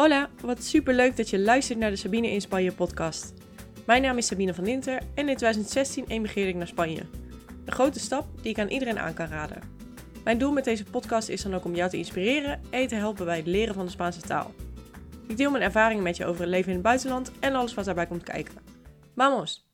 Hola, 0.00 0.30
wat 0.42 0.62
super 0.62 0.94
leuk 0.94 1.16
dat 1.16 1.30
je 1.30 1.38
luistert 1.38 1.78
naar 1.78 1.90
de 1.90 1.96
Sabine 1.96 2.30
in 2.30 2.40
Spanje 2.40 2.72
podcast. 2.72 3.34
Mijn 3.86 4.02
naam 4.02 4.16
is 4.16 4.26
Sabine 4.26 4.54
van 4.54 4.64
Dinter 4.64 5.02
en 5.14 5.28
in 5.28 5.36
2016 5.36 6.04
emigreerde 6.08 6.50
ik 6.50 6.56
naar 6.56 6.66
Spanje. 6.66 7.02
Een 7.64 7.72
grote 7.72 8.00
stap 8.00 8.26
die 8.42 8.50
ik 8.50 8.58
aan 8.58 8.68
iedereen 8.68 8.98
aan 8.98 9.14
kan 9.14 9.26
raden. 9.26 9.62
Mijn 10.24 10.38
doel 10.38 10.52
met 10.52 10.64
deze 10.64 10.84
podcast 10.84 11.28
is 11.28 11.42
dan 11.42 11.54
ook 11.54 11.64
om 11.64 11.74
jou 11.74 11.90
te 11.90 11.96
inspireren 11.96 12.60
en 12.70 12.86
te 12.86 12.94
helpen 12.94 13.24
bij 13.24 13.36
het 13.36 13.46
leren 13.46 13.74
van 13.74 13.84
de 13.84 13.90
Spaanse 13.90 14.20
taal. 14.20 14.54
Ik 15.26 15.36
deel 15.36 15.50
mijn 15.50 15.62
ervaringen 15.62 16.02
met 16.02 16.16
je 16.16 16.26
over 16.26 16.40
het 16.40 16.50
leven 16.50 16.68
in 16.68 16.74
het 16.74 16.82
buitenland 16.82 17.32
en 17.40 17.54
alles 17.54 17.74
wat 17.74 17.84
daarbij 17.84 18.06
komt 18.06 18.22
kijken. 18.22 18.54
Vamos! 19.16 19.68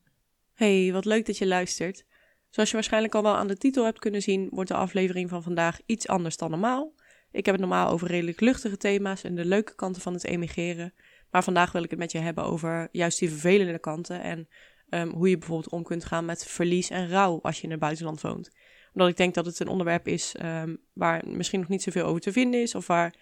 Hey, 0.55 0.91
wat 0.93 1.05
leuk 1.05 1.27
dat 1.27 1.39
je 1.39 1.47
luistert. 1.47 2.05
Zoals 2.51 2.69
je 2.69 2.75
waarschijnlijk 2.75 3.15
al 3.15 3.23
wel 3.23 3.37
aan 3.37 3.49
de 3.49 3.57
titel 3.57 3.85
hebt 3.85 3.99
kunnen 3.99 4.23
zien, 4.23 4.49
wordt 4.51 4.71
de 4.71 4.77
aflevering 4.77 5.29
van 5.29 5.43
vandaag 5.43 5.81
iets 5.87 6.09
anders 6.09 6.37
dan 6.37 6.51
normaal. 6.51 6.93
Ik 7.37 7.45
heb 7.45 7.55
het 7.55 7.65
normaal 7.65 7.91
over 7.91 8.09
redelijk 8.09 8.41
luchtige 8.41 8.77
thema's 8.77 9.25
en 9.25 9.35
de 9.35 9.45
leuke 9.45 9.75
kanten 9.75 10.03
van 10.03 10.13
het 10.13 10.25
emigreren. 10.25 10.95
Maar 11.31 11.45
vandaag 11.45 11.73
wil 11.73 11.83
ik 11.83 11.91
het 11.91 11.99
met 11.99 12.13
je 12.13 12.19
hebben 12.19 12.45
over 12.45 12.89
juist 12.93 13.19
die 13.19 13.31
vervelende 13.31 13.79
kanten 13.79 14.23
en 14.23 14.49
um, 14.91 15.11
hoe 15.11 15.29
je 15.29 15.39
bijvoorbeeld 15.39 15.73
om 15.73 15.83
kunt 15.83 16.05
gaan 16.05 16.25
met 16.25 16.47
verlies 16.47 16.91
en 16.91 17.09
rouw 17.09 17.39
als 17.43 17.57
je 17.57 17.63
in 17.63 17.71
het 17.71 17.81
buitenland 17.81 18.21
woont. 18.21 18.51
Omdat 18.93 19.09
ik 19.09 19.17
denk 19.17 19.35
dat 19.35 19.47
het 19.47 19.61
een 19.61 19.69
onderwerp 19.69 20.09
is 20.09 20.35
um, 20.43 20.79
waar 20.93 21.23
misschien 21.29 21.61
nog 21.61 21.69
niet 21.69 21.83
zoveel 21.83 22.05
over 22.05 22.21
te 22.21 22.33
vinden 22.33 22.63
is 22.63 22.75
of 22.75 22.87
waar 22.87 23.15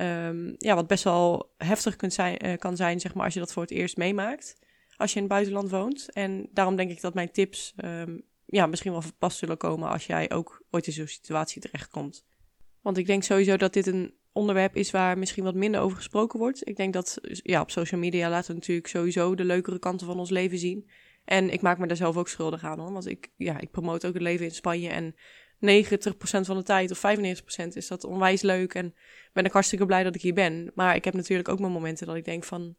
um, 0.00 0.54
ja, 0.58 0.74
wat 0.74 0.86
best 0.86 1.04
wel 1.04 1.54
heftig 1.56 1.96
kunt 1.96 2.12
zijn, 2.12 2.46
uh, 2.46 2.58
kan 2.58 2.76
zijn 2.76 3.00
zeg 3.00 3.14
maar, 3.14 3.24
als 3.24 3.34
je 3.34 3.40
dat 3.40 3.52
voor 3.52 3.62
het 3.62 3.72
eerst 3.72 3.96
meemaakt 3.96 4.60
als 4.96 5.10
je 5.10 5.16
in 5.16 5.22
het 5.22 5.32
buitenland 5.32 5.70
woont. 5.70 6.12
En 6.12 6.48
daarom 6.52 6.76
denk 6.76 6.90
ik 6.90 7.00
dat 7.00 7.14
mijn 7.14 7.30
tips 7.30 7.74
ja, 8.46 8.66
misschien 8.66 8.92
wel 8.92 9.02
pas 9.18 9.38
zullen 9.38 9.56
komen 9.56 9.88
als 9.88 10.06
jij 10.06 10.30
ook 10.30 10.64
ooit 10.70 10.86
in 10.86 10.92
zo'n 10.92 11.06
situatie 11.06 11.60
terechtkomt. 11.60 12.24
Want 12.82 12.96
ik 12.96 13.06
denk 13.06 13.22
sowieso 13.22 13.56
dat 13.56 13.72
dit 13.72 13.86
een 13.86 14.14
onderwerp 14.32 14.76
is 14.76 14.90
waar 14.90 15.18
misschien 15.18 15.44
wat 15.44 15.54
minder 15.54 15.80
over 15.80 15.96
gesproken 15.96 16.38
wordt. 16.38 16.68
Ik 16.68 16.76
denk 16.76 16.92
dat 16.92 17.18
ja, 17.22 17.60
op 17.60 17.70
social 17.70 18.00
media 18.00 18.30
laten 18.30 18.48
we 18.48 18.54
natuurlijk 18.54 18.86
sowieso 18.86 19.34
de 19.34 19.44
leukere 19.44 19.78
kanten 19.78 20.06
van 20.06 20.18
ons 20.18 20.30
leven 20.30 20.58
zien. 20.58 20.90
En 21.24 21.50
ik 21.50 21.60
maak 21.60 21.78
me 21.78 21.86
daar 21.86 21.96
zelf 21.96 22.16
ook 22.16 22.28
schuldig 22.28 22.64
aan 22.64 22.78
hoor. 22.78 22.92
Want 22.92 23.06
ik, 23.06 23.30
ja, 23.36 23.60
ik 23.60 23.70
promote 23.70 24.06
ook 24.06 24.14
het 24.14 24.22
leven 24.22 24.46
in 24.46 24.50
Spanje. 24.50 24.88
En 24.88 25.14
90% 25.14 25.16
van 26.40 26.56
de 26.56 26.62
tijd 26.62 26.90
of 26.90 27.02
95% 27.64 27.66
is 27.72 27.88
dat 27.88 28.04
onwijs 28.04 28.42
leuk. 28.42 28.74
En 28.74 28.94
ben 29.32 29.44
ik 29.44 29.52
hartstikke 29.52 29.86
blij 29.86 30.02
dat 30.02 30.14
ik 30.14 30.22
hier 30.22 30.34
ben. 30.34 30.70
Maar 30.74 30.94
ik 30.94 31.04
heb 31.04 31.14
natuurlijk 31.14 31.48
ook 31.48 31.58
mijn 31.58 31.72
momenten 31.72 32.06
dat 32.06 32.16
ik 32.16 32.24
denk 32.24 32.44
van... 32.44 32.76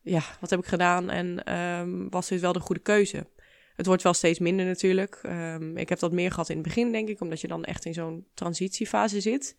Ja, 0.00 0.22
wat 0.40 0.50
heb 0.50 0.58
ik 0.58 0.66
gedaan 0.66 1.10
en 1.10 1.54
um, 1.54 2.10
was 2.10 2.28
dit 2.28 2.40
wel 2.40 2.52
de 2.52 2.60
goede 2.60 2.80
keuze? 2.80 3.26
Het 3.74 3.86
wordt 3.86 4.02
wel 4.02 4.14
steeds 4.14 4.38
minder 4.38 4.66
natuurlijk. 4.66 5.20
Um, 5.26 5.76
ik 5.76 5.88
heb 5.88 5.98
dat 5.98 6.12
meer 6.12 6.30
gehad 6.30 6.48
in 6.48 6.56
het 6.56 6.64
begin, 6.66 6.92
denk 6.92 7.08
ik, 7.08 7.20
omdat 7.20 7.40
je 7.40 7.48
dan 7.48 7.64
echt 7.64 7.84
in 7.84 7.94
zo'n 7.94 8.26
transitiefase 8.34 9.20
zit. 9.20 9.56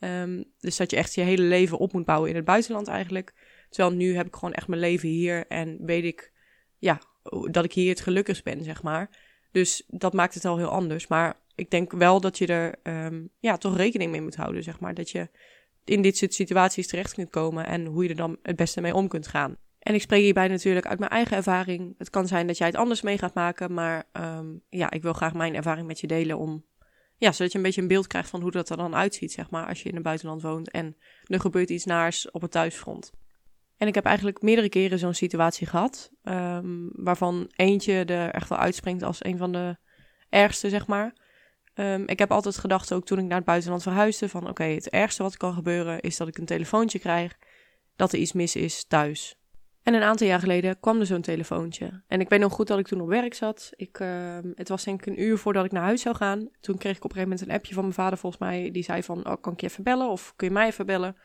Um, 0.00 0.44
dus 0.60 0.76
dat 0.76 0.90
je 0.90 0.96
echt 0.96 1.14
je 1.14 1.20
hele 1.20 1.42
leven 1.42 1.78
op 1.78 1.92
moet 1.92 2.04
bouwen 2.04 2.30
in 2.30 2.36
het 2.36 2.44
buitenland 2.44 2.88
eigenlijk. 2.88 3.34
Terwijl 3.68 3.96
nu 3.96 4.16
heb 4.16 4.26
ik 4.26 4.34
gewoon 4.34 4.54
echt 4.54 4.68
mijn 4.68 4.80
leven 4.80 5.08
hier 5.08 5.46
en 5.46 5.78
weet 5.80 6.04
ik, 6.04 6.32
ja, 6.78 7.00
dat 7.50 7.64
ik 7.64 7.72
hier 7.72 7.88
het 7.88 8.00
gelukkigst 8.00 8.44
ben, 8.44 8.64
zeg 8.64 8.82
maar. 8.82 9.10
Dus 9.52 9.84
dat 9.86 10.12
maakt 10.12 10.34
het 10.34 10.44
al 10.44 10.56
heel 10.56 10.68
anders. 10.68 11.06
Maar 11.06 11.40
ik 11.54 11.70
denk 11.70 11.92
wel 11.92 12.20
dat 12.20 12.38
je 12.38 12.46
er 12.46 12.74
um, 12.82 13.30
ja, 13.38 13.56
toch 13.56 13.76
rekening 13.76 14.10
mee 14.10 14.20
moet 14.20 14.36
houden, 14.36 14.62
zeg 14.62 14.80
maar. 14.80 14.94
Dat 14.94 15.10
je 15.10 15.28
in 15.84 16.02
dit 16.02 16.16
soort 16.16 16.34
situaties 16.34 16.86
terecht 16.86 17.14
kunt 17.14 17.30
komen 17.30 17.66
en 17.66 17.84
hoe 17.84 18.02
je 18.02 18.08
er 18.08 18.16
dan 18.16 18.38
het 18.42 18.56
beste 18.56 18.80
mee 18.80 18.94
om 18.94 19.08
kunt 19.08 19.26
gaan. 19.26 19.56
En 19.82 19.94
ik 19.94 20.00
spreek 20.00 20.22
hierbij 20.22 20.48
natuurlijk 20.48 20.86
uit 20.86 20.98
mijn 20.98 21.10
eigen 21.10 21.36
ervaring. 21.36 21.94
Het 21.98 22.10
kan 22.10 22.26
zijn 22.26 22.46
dat 22.46 22.58
jij 22.58 22.66
het 22.66 22.76
anders 22.76 23.02
mee 23.02 23.18
gaat 23.18 23.34
maken, 23.34 23.74
maar 23.74 24.04
um, 24.12 24.62
ja, 24.68 24.90
ik 24.90 25.02
wil 25.02 25.12
graag 25.12 25.34
mijn 25.34 25.54
ervaring 25.54 25.86
met 25.86 26.00
je 26.00 26.06
delen 26.06 26.38
om, 26.38 26.64
ja, 27.16 27.32
zodat 27.32 27.52
je 27.52 27.58
een 27.58 27.64
beetje 27.64 27.80
een 27.80 27.88
beeld 27.88 28.06
krijgt 28.06 28.30
van 28.30 28.40
hoe 28.40 28.50
dat 28.50 28.70
er 28.70 28.76
dan 28.76 28.94
uitziet, 28.94 29.32
zeg 29.32 29.50
maar, 29.50 29.66
als 29.66 29.82
je 29.82 29.88
in 29.88 29.94
het 29.94 30.04
buitenland 30.04 30.42
woont 30.42 30.70
en 30.70 30.96
er 31.24 31.40
gebeurt 31.40 31.70
iets 31.70 31.84
naars 31.84 32.30
op 32.30 32.42
het 32.42 32.50
thuisfront. 32.50 33.12
En 33.76 33.88
ik 33.88 33.94
heb 33.94 34.04
eigenlijk 34.04 34.42
meerdere 34.42 34.68
keren 34.68 34.98
zo'n 34.98 35.14
situatie 35.14 35.66
gehad, 35.66 36.10
um, 36.22 36.90
waarvan 36.92 37.50
eentje 37.56 38.04
er 38.04 38.30
echt 38.30 38.48
wel 38.48 38.58
uitspringt 38.58 39.02
als 39.02 39.24
een 39.24 39.38
van 39.38 39.52
de 39.52 39.76
ergste, 40.28 40.68
zeg 40.68 40.86
maar. 40.86 41.16
Um, 41.74 42.08
ik 42.08 42.18
heb 42.18 42.30
altijd 42.30 42.58
gedacht, 42.58 42.92
ook 42.92 43.06
toen 43.06 43.18
ik 43.18 43.24
naar 43.24 43.36
het 43.36 43.46
buitenland 43.46 43.82
verhuisde, 43.82 44.28
van 44.28 44.48
oké, 44.48 44.64
het 44.64 44.90
ergste 44.90 45.22
wat 45.22 45.36
kan 45.36 45.54
gebeuren 45.54 46.00
is 46.00 46.16
dat 46.16 46.28
ik 46.28 46.38
een 46.38 46.44
telefoontje 46.44 46.98
krijg 46.98 47.38
dat 47.96 48.12
er 48.12 48.18
iets 48.18 48.32
mis 48.32 48.56
is 48.56 48.84
thuis. 48.84 49.36
En 49.82 49.94
een 49.94 50.02
aantal 50.02 50.26
jaar 50.26 50.40
geleden 50.40 50.80
kwam 50.80 51.00
er 51.00 51.06
zo'n 51.06 51.20
telefoontje. 51.20 52.02
En 52.06 52.20
ik 52.20 52.28
weet 52.28 52.40
nog 52.40 52.52
goed 52.52 52.66
dat 52.66 52.78
ik 52.78 52.86
toen 52.86 53.00
op 53.00 53.08
werk 53.08 53.34
zat. 53.34 53.72
Ik, 53.76 53.98
uh, 53.98 54.38
het 54.54 54.68
was 54.68 54.84
denk 54.84 55.00
ik 55.00 55.06
een 55.06 55.22
uur 55.22 55.38
voordat 55.38 55.64
ik 55.64 55.72
naar 55.72 55.82
huis 55.82 56.02
zou 56.02 56.16
gaan. 56.16 56.48
Toen 56.60 56.78
kreeg 56.78 56.96
ik 56.96 57.04
op 57.04 57.10
een 57.10 57.16
gegeven 57.16 57.28
moment 57.28 57.48
een 57.48 57.54
appje 57.54 57.74
van 57.74 57.82
mijn 57.82 57.94
vader 57.94 58.18
volgens 58.18 58.42
mij. 58.42 58.70
Die 58.70 58.82
zei 58.82 59.02
van, 59.02 59.26
oh, 59.26 59.40
kan 59.40 59.52
ik 59.52 59.60
je 59.60 59.66
even 59.66 59.84
bellen 59.84 60.08
of 60.08 60.32
kun 60.36 60.46
je 60.46 60.52
mij 60.52 60.66
even 60.66 60.86
bellen? 60.86 61.16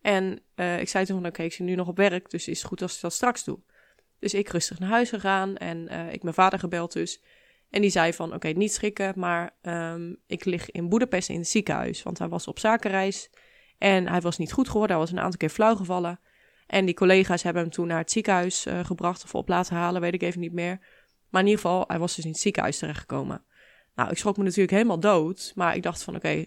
En 0.00 0.40
uh, 0.56 0.80
ik 0.80 0.88
zei 0.88 1.04
toen 1.04 1.20
van, 1.20 1.26
oké, 1.26 1.42
ik 1.42 1.52
zit 1.52 1.66
nu 1.66 1.74
nog 1.74 1.88
op 1.88 1.96
werk, 1.96 2.30
dus 2.30 2.48
is 2.48 2.58
het 2.58 2.68
goed 2.68 2.82
als 2.82 2.94
ik 2.94 3.00
dat 3.00 3.12
straks 3.12 3.44
doe. 3.44 3.58
Dus 4.18 4.34
ik 4.34 4.48
rustig 4.48 4.78
naar 4.78 4.88
huis 4.88 5.08
gegaan 5.08 5.56
en 5.56 5.92
uh, 5.92 6.12
ik 6.12 6.22
mijn 6.22 6.34
vader 6.34 6.58
gebeld 6.58 6.92
dus. 6.92 7.22
En 7.70 7.80
die 7.80 7.90
zei 7.90 8.12
van, 8.12 8.34
oké, 8.34 8.48
niet 8.48 8.72
schrikken, 8.72 9.12
maar 9.16 9.56
um, 9.62 10.16
ik 10.26 10.44
lig 10.44 10.70
in 10.70 10.88
Boedapest 10.88 11.28
in 11.28 11.38
het 11.38 11.48
ziekenhuis. 11.48 12.02
Want 12.02 12.18
hij 12.18 12.28
was 12.28 12.46
op 12.46 12.58
zakenreis 12.58 13.30
en 13.78 14.08
hij 14.08 14.20
was 14.20 14.38
niet 14.38 14.52
goed 14.52 14.68
geworden. 14.68 14.96
Hij 14.96 15.04
was 15.04 15.14
een 15.14 15.20
aantal 15.20 15.38
keer 15.38 15.48
flauw 15.48 15.76
gevallen. 15.76 16.20
En 16.66 16.84
die 16.84 16.94
collega's 16.94 17.42
hebben 17.42 17.62
hem 17.62 17.70
toen 17.70 17.86
naar 17.86 17.98
het 17.98 18.10
ziekenhuis 18.10 18.66
uh, 18.66 18.84
gebracht 18.84 19.24
of 19.24 19.34
op 19.34 19.48
laten 19.48 19.76
halen, 19.76 20.00
weet 20.00 20.14
ik 20.14 20.22
even 20.22 20.40
niet 20.40 20.52
meer. 20.52 20.78
Maar 21.28 21.40
in 21.40 21.46
ieder 21.46 21.62
geval, 21.62 21.84
hij 21.86 21.98
was 21.98 22.14
dus 22.14 22.24
in 22.24 22.30
het 22.30 22.40
ziekenhuis 22.40 22.78
terechtgekomen. 22.78 23.44
Nou, 23.94 24.10
ik 24.10 24.18
schrok 24.18 24.36
me 24.36 24.42
natuurlijk 24.42 24.70
helemaal 24.70 25.00
dood, 25.00 25.52
maar 25.54 25.76
ik 25.76 25.82
dacht 25.82 26.02
van 26.02 26.16
oké, 26.16 26.44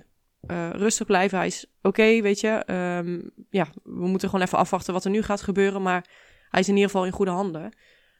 uh, 0.52 0.70
rustig 0.70 1.06
blijven. 1.06 1.38
Hij 1.38 1.48
is 1.48 1.66
oké, 1.82 2.22
weet 2.22 2.40
je. 2.40 2.64
Um, 3.06 3.32
ja, 3.50 3.68
we 3.84 4.08
moeten 4.08 4.30
gewoon 4.30 4.46
even 4.46 4.58
afwachten 4.58 4.94
wat 4.94 5.06
er 5.06 5.12
nu 5.12 5.22
gaat 5.22 5.42
gebeuren, 5.42 5.82
maar 5.82 6.06
hij 6.50 6.60
is 6.60 6.68
in 6.68 6.74
ieder 6.74 6.90
geval 6.90 7.06
in 7.06 7.12
goede 7.12 7.32
handen. 7.32 7.72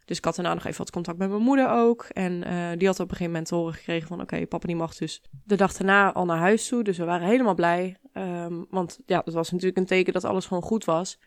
Dus 0.06 0.18
ik 0.18 0.26
had 0.26 0.36
daarna 0.36 0.54
nog 0.54 0.66
even 0.66 0.78
wat 0.78 0.92
contact 0.92 1.18
met 1.18 1.30
mijn 1.30 1.42
moeder 1.42 1.70
ook. 1.70 2.04
En 2.04 2.32
uh, 2.48 2.70
die 2.78 2.88
had 2.88 3.00
op 3.00 3.10
een 3.10 3.16
gegeven 3.16 3.32
moment 3.32 3.50
horen 3.50 3.74
gekregen 3.74 4.08
van... 4.08 4.22
oké, 4.22 4.48
papa 4.48 4.68
die 4.68 4.76
mag 4.76 4.96
dus 4.96 5.24
de 5.44 5.56
dag 5.56 5.74
daarna 5.74 6.14
al 6.14 6.26
naar 6.26 6.38
huis 6.38 6.68
toe. 6.68 6.84
Dus 6.84 6.98
we 6.98 7.04
waren 7.04 7.28
helemaal 7.28 7.56
blij. 7.56 7.98
Um, 8.14 8.66
want 8.70 9.00
ja, 9.06 9.22
dat 9.26 9.34
was 9.34 9.52
natuurlijk 9.52 9.78
een 9.78 9.86
teken 9.86 10.14
dat 10.14 10.24
alles 10.24 10.46
gewoon 10.46 10.64
goed 10.64 10.86
was. 10.86 11.20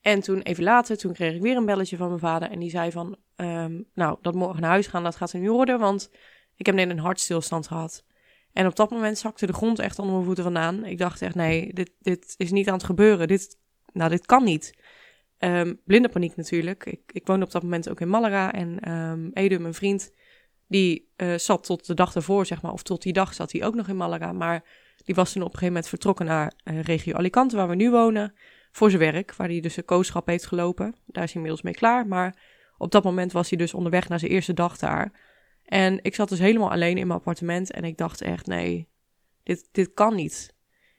En 0.00 0.20
toen 0.20 0.40
even 0.40 0.64
later, 0.64 0.96
toen 0.96 1.12
kreeg 1.12 1.34
ik 1.34 1.42
weer 1.42 1.56
een 1.56 1.66
belletje 1.66 1.96
van 1.96 2.08
mijn 2.08 2.20
vader. 2.20 2.50
En 2.50 2.58
die 2.58 2.70
zei 2.70 2.90
van, 2.90 3.16
um, 3.36 3.84
nou, 3.94 4.18
dat 4.22 4.34
morgen 4.34 4.60
naar 4.60 4.70
huis 4.70 4.86
gaan, 4.86 5.02
dat 5.02 5.16
gaat 5.16 5.32
er 5.32 5.40
nu 5.40 5.50
worden. 5.50 5.78
Want 5.78 6.10
ik 6.56 6.66
heb 6.66 6.74
net 6.74 6.90
een 6.90 6.98
hartstilstand 6.98 7.66
gehad. 7.66 8.04
En 8.52 8.66
op 8.66 8.76
dat 8.76 8.90
moment 8.90 9.18
zakte 9.18 9.46
de 9.46 9.52
grond 9.52 9.78
echt 9.78 9.98
onder 9.98 10.14
mijn 10.14 10.26
voeten 10.26 10.44
vandaan. 10.44 10.84
Ik 10.84 10.98
dacht 10.98 11.22
echt, 11.22 11.34
nee, 11.34 11.72
dit, 11.72 11.90
dit 12.00 12.34
is 12.36 12.50
niet 12.50 12.68
aan 12.68 12.74
het 12.74 12.84
gebeuren. 12.84 13.28
Dit, 13.28 13.58
nou, 13.92 14.10
dit 14.10 14.26
kan 14.26 14.44
niet. 14.44 14.74
Um, 15.38 15.80
blinde 15.84 16.08
paniek 16.08 16.36
natuurlijk. 16.36 16.86
Ik, 16.86 17.00
ik 17.12 17.26
woonde 17.26 17.44
op 17.44 17.50
dat 17.50 17.62
moment 17.62 17.88
ook 17.88 18.00
in 18.00 18.08
Malaga. 18.08 18.52
En 18.52 18.92
um, 18.92 19.30
Edu, 19.32 19.58
mijn 19.58 19.74
vriend, 19.74 20.12
die 20.66 21.12
uh, 21.16 21.34
zat 21.34 21.64
tot 21.64 21.86
de 21.86 21.94
dag 21.94 22.14
ervoor, 22.14 22.46
zeg 22.46 22.62
maar. 22.62 22.72
Of 22.72 22.82
tot 22.82 23.02
die 23.02 23.12
dag 23.12 23.34
zat 23.34 23.52
hij 23.52 23.64
ook 23.64 23.74
nog 23.74 23.88
in 23.88 23.96
Malaga. 23.96 24.32
Maar 24.32 24.64
die 25.04 25.14
was 25.14 25.32
toen 25.32 25.42
op 25.42 25.52
een 25.52 25.58
gegeven 25.58 25.72
moment 25.74 25.88
vertrokken 25.88 26.26
naar 26.26 26.52
uh, 26.64 26.82
regio 26.82 27.14
Alicante, 27.14 27.56
waar 27.56 27.68
we 27.68 27.74
nu 27.74 27.90
wonen 27.90 28.34
voor 28.70 28.90
zijn 28.90 29.12
werk, 29.12 29.34
waar 29.34 29.48
hij 29.48 29.60
dus 29.60 29.76
een 29.76 29.84
kooschap 29.84 30.26
heeft 30.26 30.46
gelopen. 30.46 30.94
Daar 31.06 31.24
is 31.24 31.32
hij 31.32 31.42
inmiddels 31.42 31.62
mee 31.62 31.74
klaar, 31.74 32.06
maar 32.06 32.36
op 32.78 32.90
dat 32.90 33.04
moment 33.04 33.32
was 33.32 33.48
hij 33.48 33.58
dus 33.58 33.74
onderweg 33.74 34.08
naar 34.08 34.18
zijn 34.18 34.30
eerste 34.30 34.54
dag 34.54 34.78
daar. 34.78 35.12
En 35.64 35.98
ik 36.02 36.14
zat 36.14 36.28
dus 36.28 36.38
helemaal 36.38 36.70
alleen 36.70 36.98
in 36.98 37.06
mijn 37.06 37.18
appartement 37.18 37.70
en 37.70 37.84
ik 37.84 37.96
dacht 37.96 38.20
echt, 38.20 38.46
nee, 38.46 38.88
dit, 39.42 39.68
dit 39.72 39.94
kan 39.94 40.14
niet. 40.14 40.54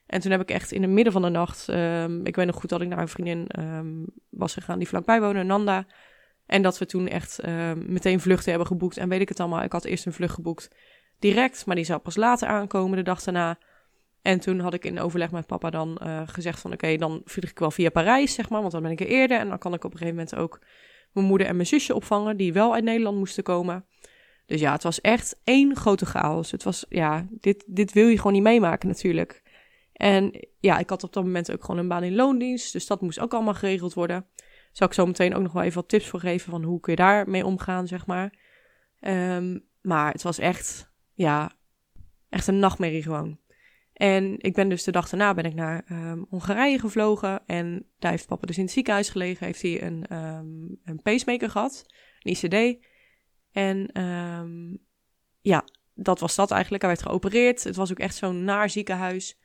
En 0.06 0.22
toen 0.22 0.32
heb 0.32 0.42
ik 0.42 0.52
echt 0.52 0.72
in 0.72 0.82
het 0.82 0.92
midden 0.92 1.14
van 1.14 1.22
de 1.22 1.30
nacht, 1.30 1.68
um, 1.68 2.26
ik 2.26 2.36
weet 2.36 2.46
nog 2.46 2.56
goed 2.56 2.70
dat 2.70 2.82
ik 2.82 2.88
naar 2.88 3.00
een 3.00 3.08
vriendin 3.08 3.60
um, 3.60 4.06
was 4.30 4.54
gegaan 4.54 4.80
die 4.80 4.88
vlakbij 4.88 5.22
woonde, 5.22 5.44
Nanda. 5.44 5.86
En 6.46 6.62
dat 6.62 6.78
we 6.78 6.86
toen 6.86 7.08
echt 7.08 7.48
um, 7.48 7.84
meteen 7.88 8.20
vluchten 8.20 8.50
hebben 8.50 8.68
geboekt 8.68 8.98
en 8.98 9.10
weet 9.10 9.22
ik 9.22 9.30
het 9.30 9.40
allemaal. 9.40 9.64
Ik 9.64 9.72
had 9.72 9.86
eerst 9.86 10.06
een 10.06 10.14
vlucht 10.14 10.34
geboekt 10.34 10.76
direct, 11.20 11.66
maar 11.66 11.76
die 11.76 11.86
zou 11.86 12.00
pas 12.00 12.16
later 12.16 12.48
aankomen 12.48 12.98
de 12.98 13.04
dag 13.04 13.24
daarna. 13.24 13.58
En 14.22 14.40
toen 14.40 14.60
had 14.60 14.74
ik 14.74 14.86
in 14.86 15.00
overleg 15.00 15.32
met 15.32 15.48
papa 15.48 15.70
dan 15.70 16.00
uh, 16.04 16.22
gezegd 16.26 16.60
van 16.60 16.74
oké, 16.74 16.98
dan 16.98 17.22
vlieg 17.26 17.52
ik 17.52 17.60
wel 17.60 17.72
via 17.72 17.90
Parijs, 17.90 18.34
zeg 18.34 18.50
maar, 18.50 18.60
want 18.60 18.72
dan 18.72 18.82
ben 18.82 18.92
ik 18.92 19.00
er 19.00 19.08
eerder. 19.08 19.40
En 19.40 19.50
dan 19.50 19.58
kan 19.58 19.74
ik 19.74 19.84
op 19.84 19.92
een 19.92 19.98
gegeven 19.98 20.18
moment 20.18 20.36
ook 20.36 20.62
mijn 21.12 21.26
moeder 21.26 21.48
en 21.48 21.56
mijn 21.56 21.68
zusje 21.68 21.96
opvangen, 21.96 22.38
die 22.38 22.54
wel 22.54 22.74
uit 22.74 22.84
Nederland 22.84 23.18
moesten 23.18 23.44
komen. 23.44 23.86
Dus 24.46 24.60
ja, 24.60 24.72
het 24.72 24.84
was 24.84 25.02
echt 25.02 25.40
één 25.44 25.76
grote 25.76 26.06
chaos. 26.06 26.52
Het 26.52 26.64
was, 26.64 26.86
ja, 26.90 27.28
dit, 27.30 27.64
dit 27.68 27.94
wil 27.94 28.08
je 28.08 28.18
gewoon 28.18 28.34
niet 28.34 28.44
meemaken 28.44 28.88
natuurlijk. 28.88 29.42
En 29.94 30.48
ja, 30.60 30.78
ik 30.78 30.90
had 30.90 31.04
op 31.04 31.14
dat 31.14 31.24
moment 31.24 31.52
ook 31.52 31.64
gewoon 31.64 31.80
een 31.80 31.88
baan 31.88 32.04
in 32.04 32.16
loondienst, 32.16 32.74
dus 32.74 32.88
dat 32.88 33.02
moest 33.02 33.20
ook 33.20 33.34
allemaal 33.34 33.54
geregeld 33.54 33.94
worden. 33.94 34.26
Zal 34.72 34.88
ik 34.88 34.94
zo 34.94 35.06
meteen 35.06 35.36
ook 35.36 35.42
nog 35.42 35.52
wel 35.52 35.64
even 35.64 35.80
wat 35.80 35.90
tips 35.90 36.08
voor 36.08 36.20
geven 36.20 36.52
van 36.52 36.64
hoe 36.64 36.80
kun 36.80 36.92
je 36.92 36.98
daarmee 36.98 37.46
omgaan, 37.46 37.88
zeg 37.88 38.06
maar. 38.06 38.34
Um, 39.00 39.66
maar 39.82 40.12
het 40.12 40.22
was 40.22 40.40
echt, 40.40 40.92
ja, 41.14 41.52
echt 42.30 42.48
een 42.48 42.60
nachtmerrie 42.60 43.04
gewoon. 43.04 43.40
En 44.02 44.36
ik 44.38 44.54
ben 44.54 44.70
dus 44.70 44.84
de 44.84 44.92
dag 44.92 45.10
daarna 45.10 45.34
ben 45.34 45.46
ik 45.46 45.54
naar 45.54 45.86
um, 45.92 46.26
Hongarije 46.30 46.80
gevlogen. 46.80 47.42
En 47.46 47.86
daar 48.00 48.12
heeft 48.12 48.28
papa 48.28 48.46
dus 48.46 48.58
in 48.58 48.64
het 48.64 48.72
ziekenhuis 48.72 49.10
gelegen. 49.10 49.46
Heeft 49.46 49.62
hij 49.62 49.82
een, 49.82 50.18
um, 50.18 50.80
een 50.84 51.02
pacemaker 51.02 51.50
gehad, 51.50 51.86
een 52.20 52.32
ICD. 52.32 52.86
En 53.52 54.02
um, 54.02 54.78
ja, 55.42 55.64
dat 55.94 56.20
was 56.20 56.36
dat 56.36 56.52
eigenlijk. 56.52 56.84
Hij 56.84 56.92
werd 56.92 57.06
geopereerd. 57.06 57.64
Het 57.64 57.76
was 57.76 57.92
ook 57.92 58.00
echt 58.00 58.16
zo'n 58.16 58.44
naar 58.44 58.70
ziekenhuis. 58.70 59.40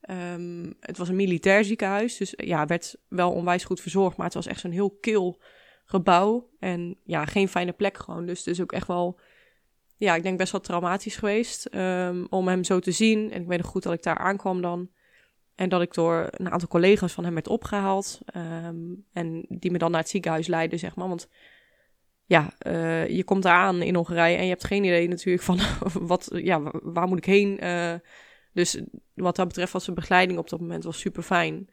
Ehm, 0.00 0.72
het 0.80 0.98
was 0.98 1.08
een 1.08 1.16
militair 1.16 1.64
ziekenhuis, 1.64 2.16
dus 2.16 2.34
ja, 2.36 2.66
werd 2.66 2.96
wel 3.08 3.32
onwijs 3.32 3.64
goed 3.64 3.80
verzorgd. 3.80 4.16
Maar 4.16 4.26
het 4.26 4.34
was 4.34 4.46
echt 4.46 4.60
zo'n 4.60 4.70
heel 4.70 4.96
kil 5.00 5.42
gebouw. 5.84 6.50
En 6.58 7.00
ja, 7.04 7.24
geen 7.24 7.48
fijne 7.48 7.72
plek 7.72 7.98
gewoon. 7.98 8.26
Dus 8.26 8.38
het 8.38 8.46
is 8.46 8.60
ook 8.60 8.72
echt 8.72 8.86
wel, 8.86 9.20
ja, 9.96 10.14
ik 10.14 10.22
denk 10.22 10.38
best 10.38 10.52
wel 10.52 10.60
traumatisch 10.60 11.16
geweest 11.16 11.66
ehm, 11.66 12.24
om 12.28 12.48
hem 12.48 12.64
zo 12.64 12.78
te 12.78 12.90
zien. 12.90 13.32
En 13.32 13.40
ik 13.40 13.46
weet 13.46 13.58
nog 13.58 13.66
goed 13.66 13.82
dat 13.82 13.92
ik 13.92 14.02
daar 14.02 14.18
aankwam 14.18 14.60
dan. 14.62 14.90
En 15.54 15.68
dat 15.68 15.82
ik 15.82 15.94
door 15.94 16.28
een 16.30 16.50
aantal 16.50 16.68
collega's 16.68 17.12
van 17.12 17.24
hem 17.24 17.34
werd 17.34 17.48
opgehaald. 17.48 18.20
Ehm, 18.26 18.76
en 19.12 19.46
die 19.48 19.70
me 19.70 19.78
dan 19.78 19.90
naar 19.90 20.00
het 20.00 20.08
ziekenhuis 20.08 20.46
leidden, 20.46 20.78
zeg 20.78 20.96
maar. 20.96 21.08
Want 21.08 21.28
ja, 22.26 22.52
uh, 22.66 23.08
je 23.08 23.24
komt 23.24 23.46
aan 23.46 23.82
in 23.82 23.94
Hongarije 23.94 24.36
en 24.36 24.42
je 24.42 24.48
hebt 24.48 24.64
geen 24.64 24.84
idee 24.84 25.08
natuurlijk 25.08 25.44
van 25.44 25.58
wat, 25.92 26.30
ja, 26.32 26.60
waar 26.82 27.08
moet 27.08 27.18
ik 27.18 27.24
heen. 27.24 27.64
Uh, 27.64 27.94
dus 28.52 28.80
wat 29.14 29.36
dat 29.36 29.48
betreft 29.48 29.72
was 29.72 29.84
de 29.84 29.92
begeleiding 29.92 30.38
op 30.38 30.48
dat 30.48 30.60
moment 30.60 30.84
was 30.84 30.98
super 30.98 31.22
fijn. 31.22 31.68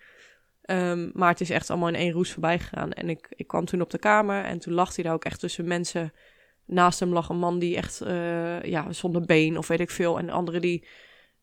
Um, 0.65 1.11
maar 1.13 1.29
het 1.29 1.41
is 1.41 1.49
echt 1.49 1.69
allemaal 1.69 1.87
in 1.87 1.95
één 1.95 2.11
roes 2.11 2.31
voorbij 2.31 2.59
gegaan. 2.59 2.91
En 2.91 3.09
ik, 3.09 3.27
ik 3.29 3.47
kwam 3.47 3.65
toen 3.65 3.81
op 3.81 3.89
de 3.89 3.97
kamer 3.97 4.43
en 4.43 4.59
toen 4.59 4.73
lag 4.73 4.95
hij 4.95 5.03
daar 5.03 5.13
ook 5.13 5.25
echt 5.25 5.39
tussen 5.39 5.67
mensen. 5.67 6.13
Naast 6.65 6.99
hem 6.99 7.13
lag 7.13 7.29
een 7.29 7.37
man 7.37 7.59
die 7.59 7.75
echt, 7.75 8.01
uh, 8.03 8.61
ja, 8.61 8.91
zonder 8.91 9.21
been 9.21 9.57
of 9.57 9.67
weet 9.67 9.79
ik 9.79 9.89
veel. 9.89 10.17
En 10.17 10.25
de 10.25 10.31
andere 10.31 10.59
die, 10.59 10.87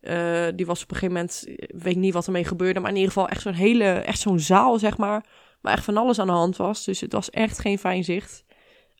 uh, 0.00 0.46
die 0.54 0.66
was 0.66 0.82
op 0.82 0.90
een 0.90 0.96
gegeven 0.96 1.14
moment, 1.14 1.44
weet 1.82 1.96
niet 1.96 2.12
wat 2.12 2.26
ermee 2.26 2.44
gebeurde. 2.44 2.80
Maar 2.80 2.90
in 2.90 2.96
ieder 2.96 3.12
geval 3.12 3.28
echt 3.28 3.42
zo'n 3.42 3.52
hele, 3.52 3.84
echt 3.84 4.20
zo'n 4.20 4.38
zaal, 4.38 4.78
zeg 4.78 4.96
maar. 4.96 5.26
Waar 5.60 5.72
echt 5.72 5.84
van 5.84 5.96
alles 5.96 6.18
aan 6.18 6.26
de 6.26 6.32
hand 6.32 6.56
was. 6.56 6.84
Dus 6.84 7.00
het 7.00 7.12
was 7.12 7.30
echt 7.30 7.58
geen 7.58 7.78
fijn 7.78 8.04
zicht. 8.04 8.44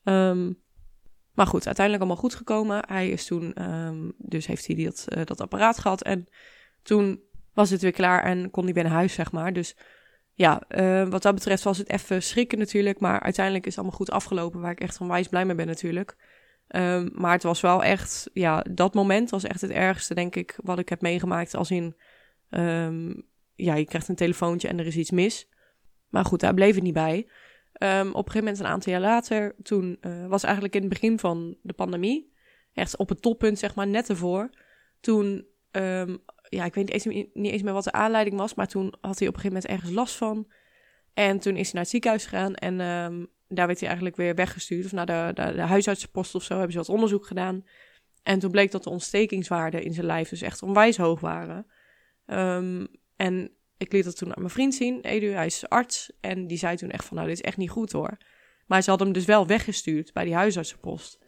Um, 0.03 0.59
maar 1.33 1.47
goed, 1.47 1.65
uiteindelijk 1.65 2.05
allemaal 2.05 2.23
goed 2.23 2.35
gekomen. 2.35 2.83
Hij 2.87 3.09
is 3.09 3.25
toen, 3.25 3.71
um, 3.71 4.13
dus 4.17 4.45
heeft 4.45 4.67
hij 4.67 4.75
dat, 4.75 5.05
uh, 5.07 5.25
dat 5.25 5.41
apparaat 5.41 5.79
gehad. 5.79 6.03
En 6.03 6.27
toen 6.83 7.21
was 7.53 7.69
het 7.69 7.81
weer 7.81 7.91
klaar 7.91 8.23
en 8.23 8.51
kon 8.51 8.63
hij 8.63 8.73
weer 8.73 8.83
naar 8.83 8.91
huis, 8.91 9.13
zeg 9.13 9.31
maar. 9.31 9.53
Dus 9.53 9.75
ja, 10.41 10.61
uh, 10.69 11.07
wat 11.07 11.21
dat 11.21 11.35
betreft 11.35 11.63
was 11.63 11.77
het 11.77 11.89
even 11.89 12.23
schrikken 12.23 12.57
natuurlijk. 12.57 12.99
Maar 12.99 13.19
uiteindelijk 13.19 13.65
is 13.65 13.71
het 13.71 13.79
allemaal 13.79 13.99
goed 13.99 14.11
afgelopen, 14.11 14.61
waar 14.61 14.71
ik 14.71 14.79
echt 14.79 15.01
onwijs 15.01 15.27
blij 15.27 15.45
mee 15.45 15.55
ben 15.55 15.67
natuurlijk. 15.67 16.15
Um, 16.75 17.09
maar 17.13 17.31
het 17.31 17.43
was 17.43 17.61
wel 17.61 17.83
echt, 17.83 18.29
ja, 18.33 18.65
dat 18.71 18.93
moment 18.93 19.29
was 19.29 19.43
echt 19.43 19.61
het 19.61 19.71
ergste, 19.71 20.13
denk 20.13 20.35
ik, 20.35 20.59
wat 20.63 20.79
ik 20.79 20.89
heb 20.89 21.01
meegemaakt. 21.01 21.55
Als 21.55 21.71
in, 21.71 21.95
um, 22.49 23.23
ja, 23.55 23.75
je 23.75 23.85
krijgt 23.85 24.07
een 24.07 24.15
telefoontje 24.15 24.67
en 24.67 24.79
er 24.79 24.85
is 24.85 24.97
iets 24.97 25.11
mis. 25.11 25.49
Maar 26.09 26.25
goed, 26.25 26.39
daar 26.39 26.53
bleef 26.53 26.75
het 26.75 26.83
niet 26.83 26.93
bij. 26.93 27.27
Um, 27.83 28.07
op 28.07 28.25
een 28.25 28.31
gegeven 28.31 28.39
moment, 28.39 28.59
een 28.59 28.65
aantal 28.65 28.91
jaar 28.91 29.01
later, 29.01 29.55
toen 29.63 29.97
uh, 30.01 30.27
was 30.27 30.43
eigenlijk 30.43 30.75
in 30.75 30.81
het 30.81 30.89
begin 30.89 31.19
van 31.19 31.57
de 31.61 31.73
pandemie, 31.73 32.33
echt 32.73 32.97
op 32.97 33.09
het 33.09 33.21
toppunt, 33.21 33.59
zeg 33.59 33.75
maar, 33.75 33.87
net 33.87 34.09
ervoor. 34.09 34.49
Toen, 34.99 35.45
ja, 36.57 36.65
ik 36.65 36.73
weet 36.73 36.93
niet 36.93 37.05
eens, 37.05 37.29
niet 37.33 37.51
eens 37.51 37.61
meer 37.61 37.73
wat 37.73 37.83
de 37.83 37.91
aanleiding 37.91 38.37
was, 38.37 38.53
maar 38.53 38.67
toen 38.67 38.93
had 39.01 39.19
hij 39.19 39.27
op 39.27 39.33
een 39.33 39.39
gegeven 39.39 39.61
moment 39.61 39.65
ergens 39.65 39.91
last 39.91 40.15
van. 40.15 40.47
En 41.13 41.39
toen 41.39 41.55
is 41.55 41.63
hij 41.63 41.73
naar 41.73 41.81
het 41.81 41.91
ziekenhuis 41.91 42.25
gegaan 42.25 42.55
en 42.55 42.79
um, 42.79 43.27
daar 43.47 43.67
werd 43.67 43.79
hij 43.79 43.87
eigenlijk 43.87 44.17
weer 44.17 44.35
weggestuurd. 44.35 44.85
Of 44.85 44.91
naar 44.91 45.05
de, 45.05 45.31
de, 45.33 45.61
huisartsenpost 45.61 46.35
of 46.35 46.43
zo, 46.43 46.53
hebben 46.53 46.71
ze 46.71 46.77
wat 46.77 46.89
onderzoek 46.89 47.25
gedaan. 47.25 47.65
En 48.23 48.39
toen 48.39 48.51
bleek 48.51 48.71
dat 48.71 48.83
de 48.83 48.89
ontstekingswaarden 48.89 49.83
in 49.83 49.93
zijn 49.93 50.05
lijf 50.05 50.29
dus 50.29 50.41
echt 50.41 50.63
onwijs 50.63 50.97
hoog 50.97 51.19
waren. 51.19 51.65
Um, 52.27 52.87
en 53.15 53.51
ik 53.77 53.91
liet 53.91 54.03
dat 54.03 54.17
toen 54.17 54.35
aan 54.35 54.41
mijn 54.41 54.53
vriend 54.53 54.75
zien, 54.75 55.01
Edu, 55.01 55.31
hij 55.31 55.45
is 55.45 55.69
arts. 55.69 56.11
En 56.19 56.47
die 56.47 56.57
zei 56.57 56.75
toen 56.75 56.89
echt 56.89 57.05
van, 57.05 57.17
nou, 57.17 57.29
dit 57.29 57.37
is 57.37 57.43
echt 57.43 57.57
niet 57.57 57.69
goed 57.69 57.91
hoor. 57.91 58.17
Maar 58.65 58.81
ze 58.81 58.89
hadden 58.89 59.07
hem 59.07 59.15
dus 59.15 59.25
wel 59.25 59.47
weggestuurd 59.47 60.13
bij 60.13 60.23
die 60.23 60.35
huisartsenpost. 60.35 61.19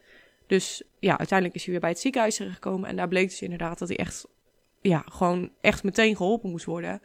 Dus 0.46 0.82
ja, 0.98 1.18
uiteindelijk 1.18 1.58
is 1.58 1.62
hij 1.62 1.72
weer 1.72 1.80
bij 1.80 1.90
het 1.90 1.98
ziekenhuis 1.98 2.38
gekomen. 2.38 2.88
En 2.88 2.96
daar 2.96 3.08
bleek 3.08 3.28
dus 3.28 3.42
inderdaad 3.42 3.78
dat 3.78 3.88
hij 3.88 3.96
echt, 3.96 4.26
ja, 4.88 5.04
gewoon 5.08 5.52
echt 5.60 5.82
meteen 5.82 6.16
geholpen 6.16 6.50
moest 6.50 6.64
worden. 6.64 7.00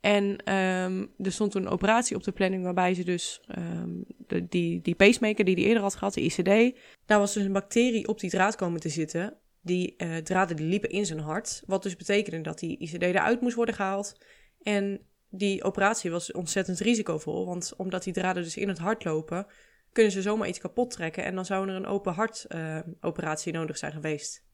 En 0.00 0.54
um, 0.54 1.12
er 1.18 1.32
stond 1.32 1.54
een 1.54 1.68
operatie 1.68 2.16
op 2.16 2.22
de 2.22 2.32
planning 2.32 2.62
waarbij 2.62 2.94
ze 2.94 3.04
dus 3.04 3.40
um, 3.58 4.04
de, 4.26 4.48
die, 4.48 4.80
die 4.80 4.94
pacemaker 4.94 5.44
die 5.44 5.54
hij 5.54 5.64
eerder 5.64 5.82
had 5.82 5.94
gehad, 5.94 6.14
de 6.14 6.20
ICD, 6.20 6.78
daar 7.06 7.18
was 7.18 7.34
dus 7.34 7.44
een 7.44 7.52
bacterie 7.52 8.08
op 8.08 8.20
die 8.20 8.30
draad 8.30 8.56
komen 8.56 8.80
te 8.80 8.88
zitten. 8.88 9.36
Die 9.60 9.94
uh, 9.98 10.16
draden 10.16 10.56
die 10.56 10.66
liepen 10.66 10.90
in 10.90 11.06
zijn 11.06 11.18
hart. 11.18 11.62
Wat 11.66 11.82
dus 11.82 11.96
betekende 11.96 12.40
dat 12.40 12.58
die 12.58 12.78
ICD 12.78 13.02
eruit 13.02 13.40
moest 13.40 13.56
worden 13.56 13.74
gehaald. 13.74 14.16
En 14.62 15.00
die 15.28 15.64
operatie 15.64 16.10
was 16.10 16.32
ontzettend 16.32 16.78
risicovol, 16.78 17.46
want 17.46 17.72
omdat 17.76 18.04
die 18.04 18.12
draden 18.12 18.42
dus 18.42 18.56
in 18.56 18.68
het 18.68 18.78
hart 18.78 19.04
lopen, 19.04 19.46
kunnen 19.92 20.12
ze 20.12 20.22
zomaar 20.22 20.48
iets 20.48 20.58
kapot 20.58 20.90
trekken 20.90 21.24
en 21.24 21.34
dan 21.34 21.44
zou 21.44 21.68
er 21.68 21.74
een 21.74 21.86
open 21.86 22.12
hartoperatie 22.12 23.52
uh, 23.52 23.58
nodig 23.58 23.78
zijn 23.78 23.92
geweest. 23.92 24.44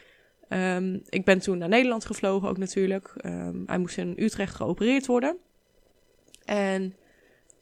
Um, 0.49 1.03
ik 1.09 1.25
ben 1.25 1.39
toen 1.39 1.59
naar 1.59 1.69
Nederland 1.69 2.05
gevlogen 2.05 2.49
ook 2.49 2.59
natuurlijk. 2.59 3.13
Um, 3.25 3.63
hij 3.67 3.79
moest 3.79 3.99
in 3.99 4.15
Utrecht 4.17 4.55
geopereerd 4.55 5.07
worden. 5.07 5.37
En 6.45 6.97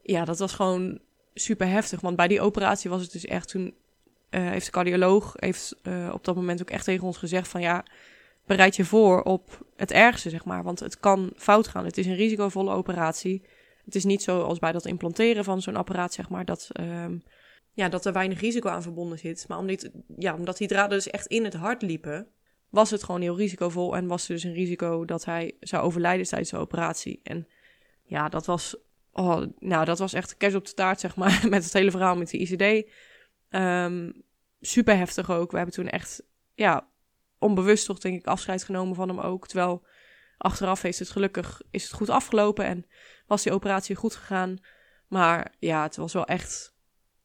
ja, 0.03 0.25
dat 0.25 0.39
was 0.39 0.53
gewoon 0.53 1.01
super 1.35 1.69
heftig, 1.69 2.01
want 2.01 2.17
bij 2.17 2.29
die 2.29 2.41
operatie 2.41 2.91
was 2.91 3.03
het 3.03 3.13
dus 3.13 3.25
echt 3.25 3.49
toen... 3.49 3.75
Uh, 4.31 4.49
heeft 4.49 4.67
de 4.67 4.73
cardioloog 4.73 5.33
heeft, 5.37 5.77
uh, 5.83 6.11
op 6.13 6.25
dat 6.25 6.35
moment 6.35 6.61
ook 6.61 6.71
echt 6.71 6.85
tegen 6.85 7.07
ons 7.07 7.17
gezegd 7.17 7.49
van 7.49 7.61
ja, 7.61 7.85
bereid 8.47 8.77
je 8.77 8.85
voor 8.85 9.23
op 9.23 9.67
het 9.77 9.93
ergste, 9.93 10.31
zeg 10.31 10.45
maar. 10.45 10.63
Want 10.63 10.81
het 10.81 11.01
kan 11.01 11.33
fout 11.37 11.69
gaan. 11.69 11.85
Het 11.85 11.99
is 11.99 12.07
een 12.07 12.15
risicovolle 12.15 12.71
operatie. 12.71 13.43
Het 13.85 13.95
is 13.95 14.05
niet 14.05 14.23
zoals 14.23 14.59
bij 14.59 14.73
dat 14.73 14.87
implanteren 14.87 15.45
van 15.45 15.63
zo'n 15.63 15.77
apparaat, 15.77 16.13
zeg 16.13 16.29
maar, 16.29 16.45
dat, 16.45 16.69
um, 16.81 17.23
ja, 17.73 17.89
dat 17.89 18.05
er 18.07 18.13
weinig 18.13 18.41
risico 18.41 18.69
aan 18.69 18.83
verbonden 18.83 19.19
zit. 19.19 19.45
Maar 19.49 19.59
omdat, 19.59 19.91
ja, 20.17 20.35
omdat 20.35 20.57
die 20.57 20.69
draden 20.69 20.97
dus 20.97 21.11
echt 21.11 21.27
in 21.27 21.45
het 21.45 21.55
hart 21.55 21.83
liepen, 21.83 22.29
was 22.69 22.91
het 22.91 23.05
gewoon 23.05 23.21
heel 23.21 23.37
risicovol. 23.37 23.97
En 23.97 24.07
was 24.07 24.29
er 24.29 24.35
dus 24.35 24.45
een 24.45 24.53
risico 24.53 25.05
dat 25.05 25.25
hij 25.25 25.57
zou 25.61 25.85
overlijden 25.85 26.27
tijdens 26.27 26.51
de 26.51 26.57
operatie. 26.57 27.21
En 27.23 27.49
ja, 28.03 28.29
dat 28.29 28.47
was, 28.47 28.77
oh, 29.13 29.43
nou, 29.59 29.85
dat 29.85 29.99
was 29.99 30.13
echt 30.13 30.37
kerst 30.37 30.57
op 30.57 30.67
de 30.67 30.75
taart, 30.75 31.01
zeg 31.01 31.17
maar, 31.17 31.45
met 31.49 31.65
het 31.65 31.73
hele 31.73 31.91
verhaal 31.91 32.17
met 32.17 32.31
de 32.31 32.39
ICD. 32.39 32.91
Um, 33.51 34.25
super 34.61 34.97
heftig 34.97 35.31
ook. 35.31 35.51
We 35.51 35.57
hebben 35.57 35.75
toen 35.75 35.89
echt, 35.89 36.23
ja, 36.55 36.89
onbewust 37.39 37.87
toch 37.87 37.99
denk 37.99 38.19
ik 38.21 38.27
afscheid 38.27 38.65
genomen 38.65 38.95
van 38.95 39.09
hem 39.09 39.21
ook. 39.21 39.47
Terwijl 39.47 39.87
achteraf 40.39 40.83
heeft 40.83 40.99
het 40.99 41.11
gelukkig 41.11 41.63
is 41.71 41.83
het 41.83 41.93
goed 41.93 42.11
afgelopen 42.11 42.65
en 42.65 42.87
was 43.27 43.43
die 43.43 43.53
operatie 43.53 43.97
goed 43.97 44.15
gegaan. 44.15 44.59
Maar 45.09 45.55
ja, 45.59 45.83
het 45.83 45.97
was 45.97 46.13
wel 46.13 46.27
echt 46.27 46.75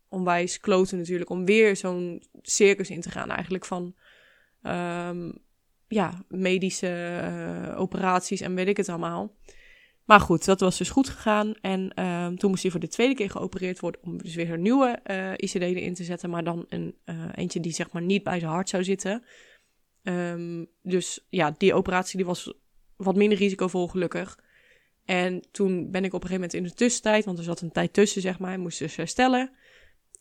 onwijs 0.10 0.60
kloten 0.60 0.98
natuurlijk 0.98 1.30
om 1.30 1.46
weer 1.46 1.76
zo'n 1.76 2.24
circus 2.42 2.90
in 2.90 3.02
te 3.02 3.12
gaan 3.12 3.30
eigenlijk 3.30 3.66
van 3.66 3.96
um, 4.64 5.34
ja, 5.88 6.26
medische 6.28 7.22
uh, 7.70 7.80
operaties 7.80 8.42
en 8.42 8.56
weet 8.56 8.68
ik 8.68 8.78
het 8.78 8.90
allemaal. 8.90 9.36
Maar 10.06 10.20
goed, 10.20 10.46
dat 10.46 10.60
was 10.60 10.78
dus 10.78 10.90
goed 10.90 11.10
gegaan. 11.10 11.54
En 11.62 12.04
um, 12.06 12.38
toen 12.38 12.50
moest 12.50 12.62
hij 12.62 12.72
voor 12.72 12.80
de 12.80 12.88
tweede 12.88 13.14
keer 13.14 13.30
geopereerd 13.30 13.80
worden 13.80 14.04
om 14.04 14.18
dus 14.18 14.36
weer 14.36 14.52
een 14.52 14.62
nieuwe 14.62 15.00
uh, 15.06 15.32
ICD 15.32 15.56
erin 15.56 15.94
te 15.94 16.04
zetten. 16.04 16.30
Maar 16.30 16.44
dan 16.44 16.66
een, 16.70 16.96
uh, 17.06 17.16
eentje 17.36 17.60
die 17.60 17.72
zeg 17.72 17.92
maar 17.92 18.02
niet 18.02 18.24
bij 18.24 18.40
zijn 18.40 18.52
hart 18.52 18.70
zou 18.70 18.84
zitten. 18.84 19.24
Um, 20.04 20.68
dus 20.82 21.26
ja, 21.30 21.56
die 21.58 21.74
operatie 21.74 22.18
die 22.18 22.26
was 22.26 22.54
wat 22.96 23.16
minder 23.16 23.38
risicovol 23.38 23.88
gelukkig. 23.88 24.40
En 25.06 25.44
toen 25.52 25.92
ben 25.92 26.04
ik 26.04 26.14
op 26.14 26.22
een 26.22 26.28
gegeven 26.28 26.34
moment 26.34 26.54
in 26.54 26.64
de 26.64 26.74
tussentijd, 26.74 27.26
want 27.26 27.38
er 27.38 27.44
zat 27.44 27.62
een 27.62 27.72
tijd 27.72 27.94
tussen 27.94 28.22
zeg 28.22 28.40
maar, 28.40 28.60
moest 28.60 28.80
dus 28.80 28.96
herstellen. 28.96 29.52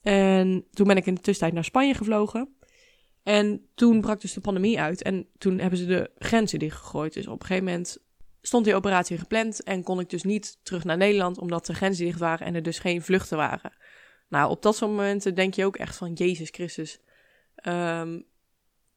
En 0.02 0.64
toen 0.70 0.86
ben 0.86 0.96
ik 0.96 1.06
in 1.06 1.14
de 1.14 1.20
tussentijd 1.20 1.54
naar 1.54 1.64
Spanje 1.64 1.94
gevlogen. 1.94 2.54
En 3.30 3.66
toen 3.74 4.00
brak 4.00 4.20
dus 4.20 4.32
de 4.32 4.40
pandemie 4.40 4.80
uit 4.80 5.02
en 5.02 5.26
toen 5.38 5.58
hebben 5.58 5.78
ze 5.78 5.86
de 5.86 6.10
grenzen 6.18 6.58
dichtgegooid. 6.58 7.12
Dus 7.12 7.26
op 7.26 7.40
een 7.40 7.46
gegeven 7.46 7.64
moment 7.64 7.98
stond 8.42 8.64
die 8.64 8.74
operatie 8.74 9.18
gepland 9.18 9.62
en 9.62 9.82
kon 9.82 10.00
ik 10.00 10.10
dus 10.10 10.22
niet 10.22 10.58
terug 10.62 10.84
naar 10.84 10.96
Nederland 10.96 11.38
omdat 11.38 11.66
de 11.66 11.74
grenzen 11.74 12.04
dicht 12.04 12.18
waren 12.18 12.46
en 12.46 12.54
er 12.54 12.62
dus 12.62 12.78
geen 12.78 13.02
vluchten 13.02 13.36
waren. 13.36 13.72
Nou, 14.28 14.50
op 14.50 14.62
dat 14.62 14.76
soort 14.76 14.90
momenten 14.90 15.34
denk 15.34 15.54
je 15.54 15.64
ook 15.64 15.76
echt 15.76 15.96
van 15.96 16.12
Jezus 16.12 16.48
Christus. 16.50 17.00
Um, 17.66 18.24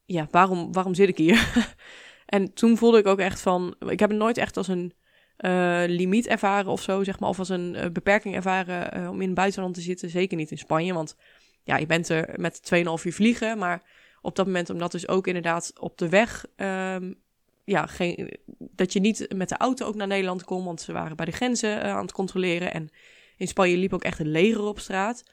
ja, 0.05 0.27
waarom, 0.31 0.73
waarom 0.73 0.93
zit 0.93 1.09
ik 1.09 1.17
hier? 1.17 1.65
en 2.25 2.53
toen 2.53 2.77
voelde 2.77 2.97
ik 2.97 3.07
ook 3.07 3.19
echt 3.19 3.41
van, 3.41 3.75
ik 3.79 3.99
heb 3.99 4.09
het 4.09 4.19
nooit 4.19 4.37
echt 4.37 4.57
als 4.57 4.67
een 4.67 4.93
uh, 5.37 5.83
limiet 5.87 6.27
ervaren 6.27 6.71
of 6.71 6.81
zo, 6.81 7.03
zeg 7.03 7.19
maar, 7.19 7.29
of 7.29 7.39
als 7.39 7.49
een 7.49 7.75
uh, 7.75 7.85
beperking 7.91 8.35
ervaren 8.35 8.99
uh, 8.99 9.09
om 9.09 9.21
in 9.21 9.27
het 9.27 9.35
buitenland 9.35 9.73
te 9.73 9.81
zitten. 9.81 10.09
Zeker 10.09 10.37
niet 10.37 10.51
in 10.51 10.57
Spanje, 10.57 10.93
want 10.93 11.15
ja, 11.63 11.77
je 11.77 11.85
bent 11.85 12.09
er 12.09 12.33
met 12.35 12.61
2,5 12.75 12.79
uur 13.03 13.13
vliegen, 13.13 13.57
maar 13.57 13.92
op 14.24 14.36
dat 14.36 14.46
moment, 14.46 14.70
omdat 14.70 14.92
dus 14.92 15.08
ook 15.08 15.27
inderdaad 15.27 15.74
op 15.80 15.98
de 15.98 16.10
weg, 16.10 16.46
um, 16.56 17.22
ja, 17.63 17.86
geen, 17.86 18.39
dat 18.58 18.94
je 18.94 19.00
niet 19.00 19.34
met 19.36 19.50
de 19.50 19.58
auto 19.58 19.86
ook 19.86 19.96
naar 19.96 20.08
Nederland 20.08 20.44
kon, 20.44 20.65
want 20.65 20.82
ze 20.82 20.92
waren 20.92 21.15
bij 21.15 21.25
de 21.25 21.32
grenzen 21.32 21.84
aan 21.84 22.01
het 22.01 22.12
controleren. 22.12 22.74
En 22.74 22.89
in 23.38 23.48
Spanje 23.48 23.77
liep 23.77 23.94
ook 23.94 24.03
echt 24.03 24.20
een 24.20 24.32
leger 24.32 24.62
op 24.62 24.80
straat. 24.80 25.24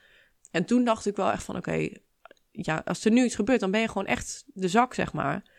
En 0.51 0.65
toen 0.65 0.83
dacht 0.83 1.05
ik 1.05 1.15
wel 1.15 1.31
echt 1.31 1.43
van, 1.43 1.57
oké, 1.57 1.89
ja, 2.51 2.81
als 2.85 3.05
er 3.05 3.11
nu 3.11 3.23
iets 3.23 3.35
gebeurt, 3.35 3.59
dan 3.59 3.71
ben 3.71 3.81
je 3.81 3.87
gewoon 3.87 4.05
echt 4.05 4.43
de 4.47 4.67
zak, 4.67 4.93
zeg 4.93 5.13
maar. 5.13 5.49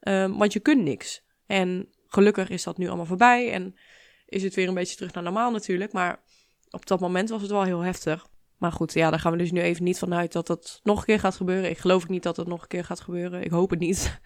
Um, 0.00 0.38
want 0.38 0.52
je 0.52 0.60
kunt 0.60 0.82
niks. 0.82 1.22
En 1.46 1.88
gelukkig 2.06 2.48
is 2.48 2.62
dat 2.62 2.78
nu 2.78 2.86
allemaal 2.86 3.06
voorbij 3.06 3.52
en 3.52 3.76
is 4.26 4.42
het 4.42 4.54
weer 4.54 4.68
een 4.68 4.74
beetje 4.74 4.96
terug 4.96 5.12
naar 5.12 5.22
normaal 5.22 5.50
natuurlijk. 5.50 5.92
Maar 5.92 6.20
op 6.70 6.86
dat 6.86 7.00
moment 7.00 7.28
was 7.28 7.42
het 7.42 7.50
wel 7.50 7.62
heel 7.62 7.80
heftig. 7.80 8.26
Maar 8.56 8.72
goed, 8.72 8.92
ja, 8.92 9.10
daar 9.10 9.18
gaan 9.18 9.32
we 9.32 9.38
dus 9.38 9.50
nu 9.50 9.60
even 9.60 9.84
niet 9.84 9.98
vanuit 9.98 10.32
dat 10.32 10.46
dat 10.46 10.80
nog 10.82 10.98
een 10.98 11.04
keer 11.04 11.20
gaat 11.20 11.36
gebeuren. 11.36 11.70
Ik 11.70 11.78
geloof 11.78 12.08
niet 12.08 12.22
dat 12.22 12.36
het 12.36 12.46
nog 12.46 12.62
een 12.62 12.68
keer 12.68 12.84
gaat 12.84 13.00
gebeuren. 13.00 13.42
Ik 13.42 13.50
hoop 13.50 13.70
het 13.70 13.78
niet. 13.78 14.20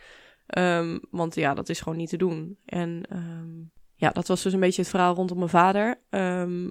um, 0.58 1.00
want 1.10 1.34
ja, 1.34 1.54
dat 1.54 1.68
is 1.68 1.80
gewoon 1.80 1.98
niet 1.98 2.08
te 2.08 2.16
doen. 2.16 2.58
En 2.64 3.02
um, 3.12 3.70
ja, 3.94 4.10
dat 4.10 4.28
was 4.28 4.42
dus 4.42 4.52
een 4.52 4.60
beetje 4.60 4.82
het 4.82 4.90
verhaal 4.90 5.14
rondom 5.14 5.38
mijn 5.38 5.50
vader. 5.50 6.00
Ehm, 6.10 6.68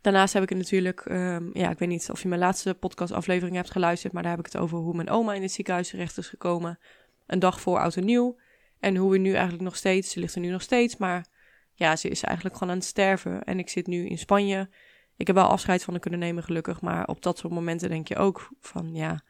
daarnaast 0.00 0.32
heb 0.32 0.42
ik 0.42 0.48
het 0.48 0.58
natuurlijk, 0.58 1.00
ehm, 1.00 1.50
ja, 1.52 1.70
ik 1.70 1.78
weet 1.78 1.88
niet 1.88 2.10
of 2.10 2.22
je 2.22 2.28
mijn 2.28 2.40
laatste 2.40 2.74
podcastaflevering 2.74 3.56
hebt 3.56 3.70
geluisterd, 3.70 4.12
maar 4.12 4.22
daar 4.22 4.36
heb 4.36 4.46
ik 4.46 4.52
het 4.52 4.62
over 4.62 4.78
hoe 4.78 4.94
mijn 4.94 5.10
oma 5.10 5.34
in 5.34 5.42
het 5.42 5.52
ziekenhuis 5.52 5.88
terecht 5.88 6.18
is 6.18 6.28
gekomen. 6.28 6.78
Een 7.26 7.38
dag 7.38 7.60
voor 7.60 7.78
oud 7.78 7.96
en 7.96 8.04
nieuw. 8.04 8.36
En 8.80 8.96
hoe 8.96 9.10
we 9.10 9.18
nu 9.18 9.32
eigenlijk 9.32 9.62
nog 9.62 9.76
steeds, 9.76 10.10
ze 10.10 10.20
ligt 10.20 10.34
er 10.34 10.40
nu 10.40 10.50
nog 10.50 10.62
steeds, 10.62 10.96
maar 10.96 11.26
ja, 11.74 11.96
ze 11.96 12.08
is 12.08 12.22
eigenlijk 12.22 12.56
gewoon 12.56 12.72
aan 12.72 12.78
het 12.78 12.86
sterven. 12.86 13.44
En 13.44 13.58
ik 13.58 13.68
zit 13.68 13.86
nu 13.86 14.06
in 14.06 14.18
Spanje. 14.18 14.68
Ik 15.16 15.26
heb 15.26 15.36
wel 15.36 15.48
afscheid 15.48 15.82
van 15.82 15.92
haar 15.92 16.02
kunnen 16.02 16.20
nemen, 16.20 16.42
gelukkig. 16.42 16.80
Maar 16.80 17.06
op 17.06 17.22
dat 17.22 17.38
soort 17.38 17.52
momenten 17.52 17.88
denk 17.88 18.08
je 18.08 18.16
ook 18.16 18.48
van, 18.60 18.94
ja, 18.94 19.22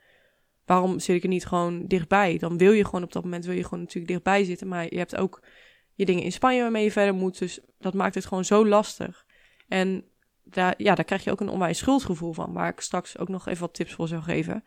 waarom 0.65 0.99
zit 0.99 1.17
ik 1.17 1.23
er 1.23 1.29
niet 1.29 1.47
gewoon 1.47 1.87
dichtbij? 1.87 2.39
Dan 2.39 2.59
wil 2.59 2.73
je 2.73 2.85
gewoon 2.85 3.03
op 3.03 3.13
dat 3.13 3.25
moment, 3.25 3.45
wil 3.45 3.55
je 3.55 3.65
gewoon 3.65 3.81
natuurlijk 3.81 4.13
dichtbij 4.13 4.45
zitten. 4.45 4.69
Maar 4.69 4.85
je 4.89 4.99
hebt 4.99 5.17
ook 5.17 5.43
je 5.95 6.05
dingen 6.05 6.23
in 6.23 6.33
Spanje 6.33 6.61
waarmee 6.61 6.85
je 6.85 6.93
verder 6.93 7.15
moet. 7.15 7.39
Dus 7.39 7.61
dat 7.79 7.95
maakt 7.95 8.15
het 8.15 8.27
gewoon 8.27 8.45
zo 8.45 8.67
lastig. 8.67 9.27
En 9.69 10.05
daar, 10.45 10.75
ja, 10.77 10.95
daar 10.95 11.05
krijg 11.05 11.25
je 11.25 11.31
ook 11.31 11.41
een 11.41 11.49
onwijs 11.49 11.79
schuldgevoel 11.79 12.33
van. 12.33 12.53
Waar 12.53 12.69
ik 12.69 12.81
straks 12.81 13.19
ook 13.19 13.29
nog 13.29 13.49
even 13.49 13.61
wat 13.61 13.75
tips 13.75 13.93
voor 13.93 14.09
zou 14.09 14.23
geven. 14.23 14.65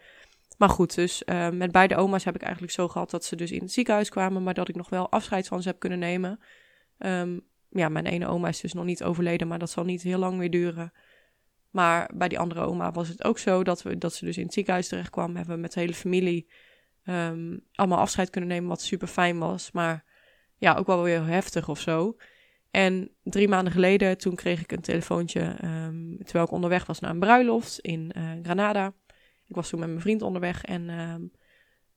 Maar 0.58 0.70
goed, 0.70 0.96
dus 0.96 1.24
uh, 1.26 1.50
met 1.50 1.72
beide 1.72 1.96
oma's 1.96 2.24
heb 2.24 2.36
ik 2.36 2.42
eigenlijk 2.42 2.74
zo 2.74 2.88
gehad 2.88 3.10
dat 3.10 3.26
ze 3.26 3.36
dus 3.36 3.52
in 3.52 3.62
het 3.62 3.72
ziekenhuis 3.72 4.10
kwamen. 4.10 4.44
Maar 4.44 4.54
dat 4.54 4.70
ik 4.70 4.76
nog 4.76 4.90
wel 4.90 5.10
afscheid 5.10 5.48
van 5.48 5.62
ze 5.62 5.68
heb 5.68 5.80
kunnen 5.80 6.00
nemen. 6.00 6.40
Um, 6.98 7.42
ja, 7.70 7.90
mijn 7.90 8.06
ene 8.06 8.28
oma 8.28 8.48
is 8.48 8.60
dus 8.60 8.74
nog 8.74 8.86
niet 8.86 9.04
overleden, 9.04 9.48
maar 9.48 9.60
dat 9.60 9.70
zal 9.70 9.84
niet 9.84 10.02
heel 10.02 10.20
lang 10.20 10.38
meer 10.38 10.50
duren. 10.50 10.94
Maar 11.70 12.10
bij 12.14 12.28
die 12.28 12.40
andere 12.40 12.62
oma 12.62 12.92
was 12.92 13.08
het 13.08 13.24
ook 13.24 13.38
zo 13.38 13.64
dat, 13.64 13.82
we, 13.82 13.98
dat 13.98 14.14
ze 14.14 14.26
dus 14.26 14.38
in 14.38 14.44
het 14.44 14.54
ziekenhuis 14.54 14.88
terecht 14.88 15.10
kwam. 15.10 15.36
Hebben 15.36 15.56
we 15.56 15.62
met 15.62 15.74
de 15.74 15.80
hele 15.80 15.94
familie 15.94 16.50
um, 17.06 17.64
allemaal 17.74 18.00
afscheid 18.00 18.30
kunnen 18.30 18.50
nemen, 18.50 18.70
wat 18.70 18.82
super 18.82 19.08
fijn 19.08 19.38
was. 19.38 19.72
Maar 19.72 20.04
ja, 20.58 20.76
ook 20.76 20.88
wel 20.88 21.04
weer 21.04 21.26
heftig 21.26 21.70
of 21.70 21.80
zo. 21.80 22.18
En 22.72 23.12
drie 23.24 23.48
maanden 23.48 23.74
geleden, 23.74 24.18
toen 24.18 24.36
kreeg 24.36 24.62
ik 24.62 24.72
een 24.72 24.82
telefoontje 24.82 25.42
um, 25.64 26.18
terwijl 26.24 26.46
ik 26.46 26.52
onderweg 26.52 26.86
was 26.86 27.00
naar 27.00 27.12
een 27.12 27.20
bruiloft 27.20 27.80
in 27.80 28.12
uh, 28.18 28.32
Granada. 28.44 28.94
Ik 29.46 29.56
was 29.56 29.70
toen 29.70 29.80
met 29.80 29.90
mijn 29.90 30.02
vriend 30.02 30.22
onderweg 30.22 30.64
en 30.64 30.90
um, 30.90 31.32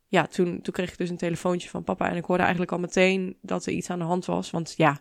ja, 0.06 0.26
toen, 0.26 0.60
toen 0.60 0.72
kreeg 0.72 0.90
ik 0.90 0.98
dus 0.98 1.10
een 1.10 1.16
telefoontje 1.16 1.68
van 1.68 1.84
papa. 1.84 2.10
En 2.10 2.16
ik 2.16 2.24
hoorde 2.24 2.42
eigenlijk 2.42 2.72
al 2.72 2.78
meteen 2.78 3.36
dat 3.42 3.66
er 3.66 3.72
iets 3.72 3.90
aan 3.90 3.98
de 3.98 4.04
hand 4.04 4.24
was. 4.24 4.50
Want 4.50 4.74
ja, 4.76 5.00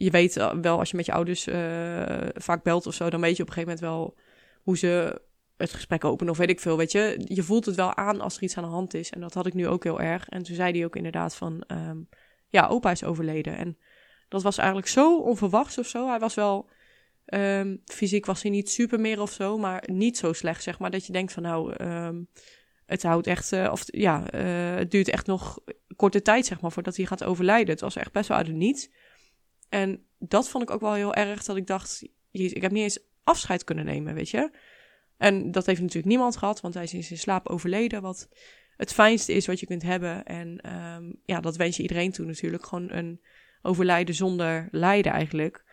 je 0.00 0.10
weet 0.10 0.34
wel 0.34 0.78
als 0.78 0.90
je 0.90 0.96
met 0.96 1.06
je 1.06 1.12
ouders 1.12 1.46
uh, 1.46 2.04
vaak 2.34 2.62
belt 2.62 2.86
of 2.86 2.94
zo, 2.94 3.10
dan 3.10 3.20
weet 3.20 3.36
je 3.36 3.42
op 3.42 3.48
een 3.48 3.54
gegeven 3.54 3.78
moment 3.80 3.96
wel 3.96 4.16
hoe 4.62 4.78
ze 4.78 5.20
het 5.56 5.72
gesprek 5.72 6.04
openen 6.04 6.32
of 6.32 6.38
weet 6.38 6.50
ik 6.50 6.60
veel, 6.60 6.76
weet 6.76 6.92
je. 6.92 7.20
Je 7.24 7.42
voelt 7.42 7.64
het 7.64 7.74
wel 7.74 7.96
aan 7.96 8.20
als 8.20 8.36
er 8.36 8.42
iets 8.42 8.56
aan 8.56 8.64
de 8.64 8.70
hand 8.70 8.94
is. 8.94 9.10
En 9.10 9.20
dat 9.20 9.34
had 9.34 9.46
ik 9.46 9.54
nu 9.54 9.68
ook 9.68 9.84
heel 9.84 10.00
erg. 10.00 10.28
En 10.28 10.42
toen 10.42 10.54
zei 10.54 10.72
hij 10.72 10.84
ook 10.84 10.96
inderdaad 10.96 11.34
van, 11.34 11.64
um, 11.66 12.08
ja, 12.48 12.66
opa 12.66 12.90
is 12.90 13.04
overleden. 13.04 13.56
En 13.56 13.78
dat 14.28 14.42
was 14.42 14.58
eigenlijk 14.58 14.88
zo 14.88 15.18
onverwachts 15.18 15.78
of 15.78 15.86
zo. 15.86 16.08
Hij 16.08 16.18
was 16.18 16.34
wel, 16.34 16.68
um, 17.26 17.82
fysiek 17.84 18.26
was 18.26 18.42
hij 18.42 18.50
niet 18.50 18.70
super 18.70 19.00
meer 19.00 19.20
of 19.20 19.32
zo, 19.32 19.58
maar 19.58 19.82
niet 19.86 20.18
zo 20.18 20.32
slecht, 20.32 20.62
zeg 20.62 20.78
maar. 20.78 20.90
Dat 20.90 21.06
je 21.06 21.12
denkt 21.12 21.32
van, 21.32 21.42
nou, 21.42 21.84
um, 21.84 22.28
het 22.86 23.02
houdt 23.02 23.26
echt, 23.26 23.52
uh, 23.52 23.68
of 23.72 23.82
ja, 23.86 24.34
uh, 24.34 24.76
het 24.76 24.90
duurt 24.90 25.08
echt 25.08 25.26
nog 25.26 25.58
korte 25.96 26.22
tijd, 26.22 26.46
zeg 26.46 26.60
maar, 26.60 26.72
voordat 26.72 26.96
hij 26.96 27.06
gaat 27.06 27.24
overlijden. 27.24 27.70
Het 27.70 27.80
was 27.80 27.96
echt 27.96 28.12
best 28.12 28.28
wel 28.28 28.36
uit 28.36 28.46
het 28.46 28.56
niets. 28.56 28.90
En 29.68 30.06
dat 30.18 30.48
vond 30.48 30.62
ik 30.62 30.70
ook 30.70 30.80
wel 30.80 30.94
heel 30.94 31.14
erg, 31.14 31.44
dat 31.44 31.56
ik 31.56 31.66
dacht, 31.66 32.08
ik 32.30 32.62
heb 32.62 32.72
niet 32.72 32.82
eens 32.82 32.98
afscheid 33.24 33.64
kunnen 33.64 33.84
nemen, 33.84 34.14
weet 34.14 34.30
je. 34.30 34.50
En 35.16 35.50
dat 35.50 35.66
heeft 35.66 35.80
natuurlijk 35.80 36.06
niemand 36.06 36.36
gehad, 36.36 36.60
want 36.60 36.74
hij 36.74 36.82
is 36.82 36.94
in 36.94 37.04
zijn 37.04 37.18
slaap 37.18 37.48
overleden, 37.48 38.02
wat 38.02 38.28
het 38.76 38.92
fijnste 38.92 39.32
is 39.32 39.46
wat 39.46 39.60
je 39.60 39.66
kunt 39.66 39.82
hebben. 39.82 40.24
En 40.24 40.72
um, 40.74 41.20
ja, 41.24 41.40
dat 41.40 41.56
wens 41.56 41.76
je 41.76 41.82
iedereen 41.82 42.12
toe 42.12 42.26
natuurlijk. 42.26 42.66
Gewoon 42.66 42.90
een 42.90 43.20
overlijden 43.62 44.14
zonder 44.14 44.68
lijden 44.70 45.12
eigenlijk. 45.12 45.64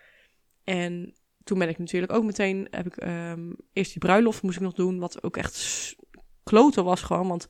En 0.63 1.13
toen 1.43 1.59
ben 1.59 1.69
ik 1.69 1.77
natuurlijk 1.77 2.11
ook 2.11 2.23
meteen, 2.23 2.67
heb 2.71 2.85
ik 2.85 3.03
um, 3.03 3.55
eerst 3.73 3.91
die 3.91 4.01
bruiloft 4.01 4.41
moest 4.41 4.55
ik 4.55 4.61
nog 4.61 4.73
doen, 4.73 4.99
wat 4.99 5.23
ook 5.23 5.37
echt 5.37 5.95
kloten 6.43 6.83
was 6.83 7.01
gewoon, 7.01 7.27
want 7.27 7.47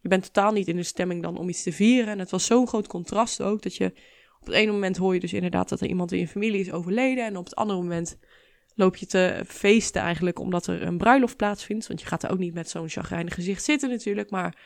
je 0.00 0.08
bent 0.08 0.24
totaal 0.24 0.52
niet 0.52 0.68
in 0.68 0.76
de 0.76 0.82
stemming 0.82 1.22
dan 1.22 1.38
om 1.38 1.48
iets 1.48 1.62
te 1.62 1.72
vieren. 1.72 2.12
En 2.12 2.18
het 2.18 2.30
was 2.30 2.46
zo'n 2.46 2.68
groot 2.68 2.86
contrast 2.86 3.42
ook, 3.42 3.62
dat 3.62 3.76
je 3.76 3.92
op 4.46 4.52
het 4.52 4.60
ene 4.60 4.72
moment 4.72 4.96
hoor 4.96 5.14
je 5.14 5.20
dus 5.20 5.32
inderdaad 5.32 5.68
dat 5.68 5.80
er 5.80 5.86
iemand 5.86 6.12
in 6.12 6.18
je 6.18 6.28
familie 6.28 6.60
is 6.60 6.72
overleden. 6.72 7.24
En 7.24 7.36
op 7.36 7.44
het 7.44 7.54
andere 7.54 7.78
moment 7.78 8.18
loop 8.74 8.96
je 8.96 9.06
te 9.06 9.42
feesten 9.46 10.02
eigenlijk 10.02 10.38
omdat 10.38 10.66
er 10.66 10.82
een 10.82 10.98
bruiloft 10.98 11.36
plaatsvindt. 11.36 11.86
Want 11.86 12.00
je 12.00 12.06
gaat 12.06 12.22
er 12.22 12.30
ook 12.30 12.38
niet 12.38 12.54
met 12.54 12.70
zo'n 12.70 12.88
chagrijnig 12.88 13.34
gezicht 13.34 13.64
zitten 13.64 13.90
natuurlijk. 13.90 14.30
Maar 14.30 14.58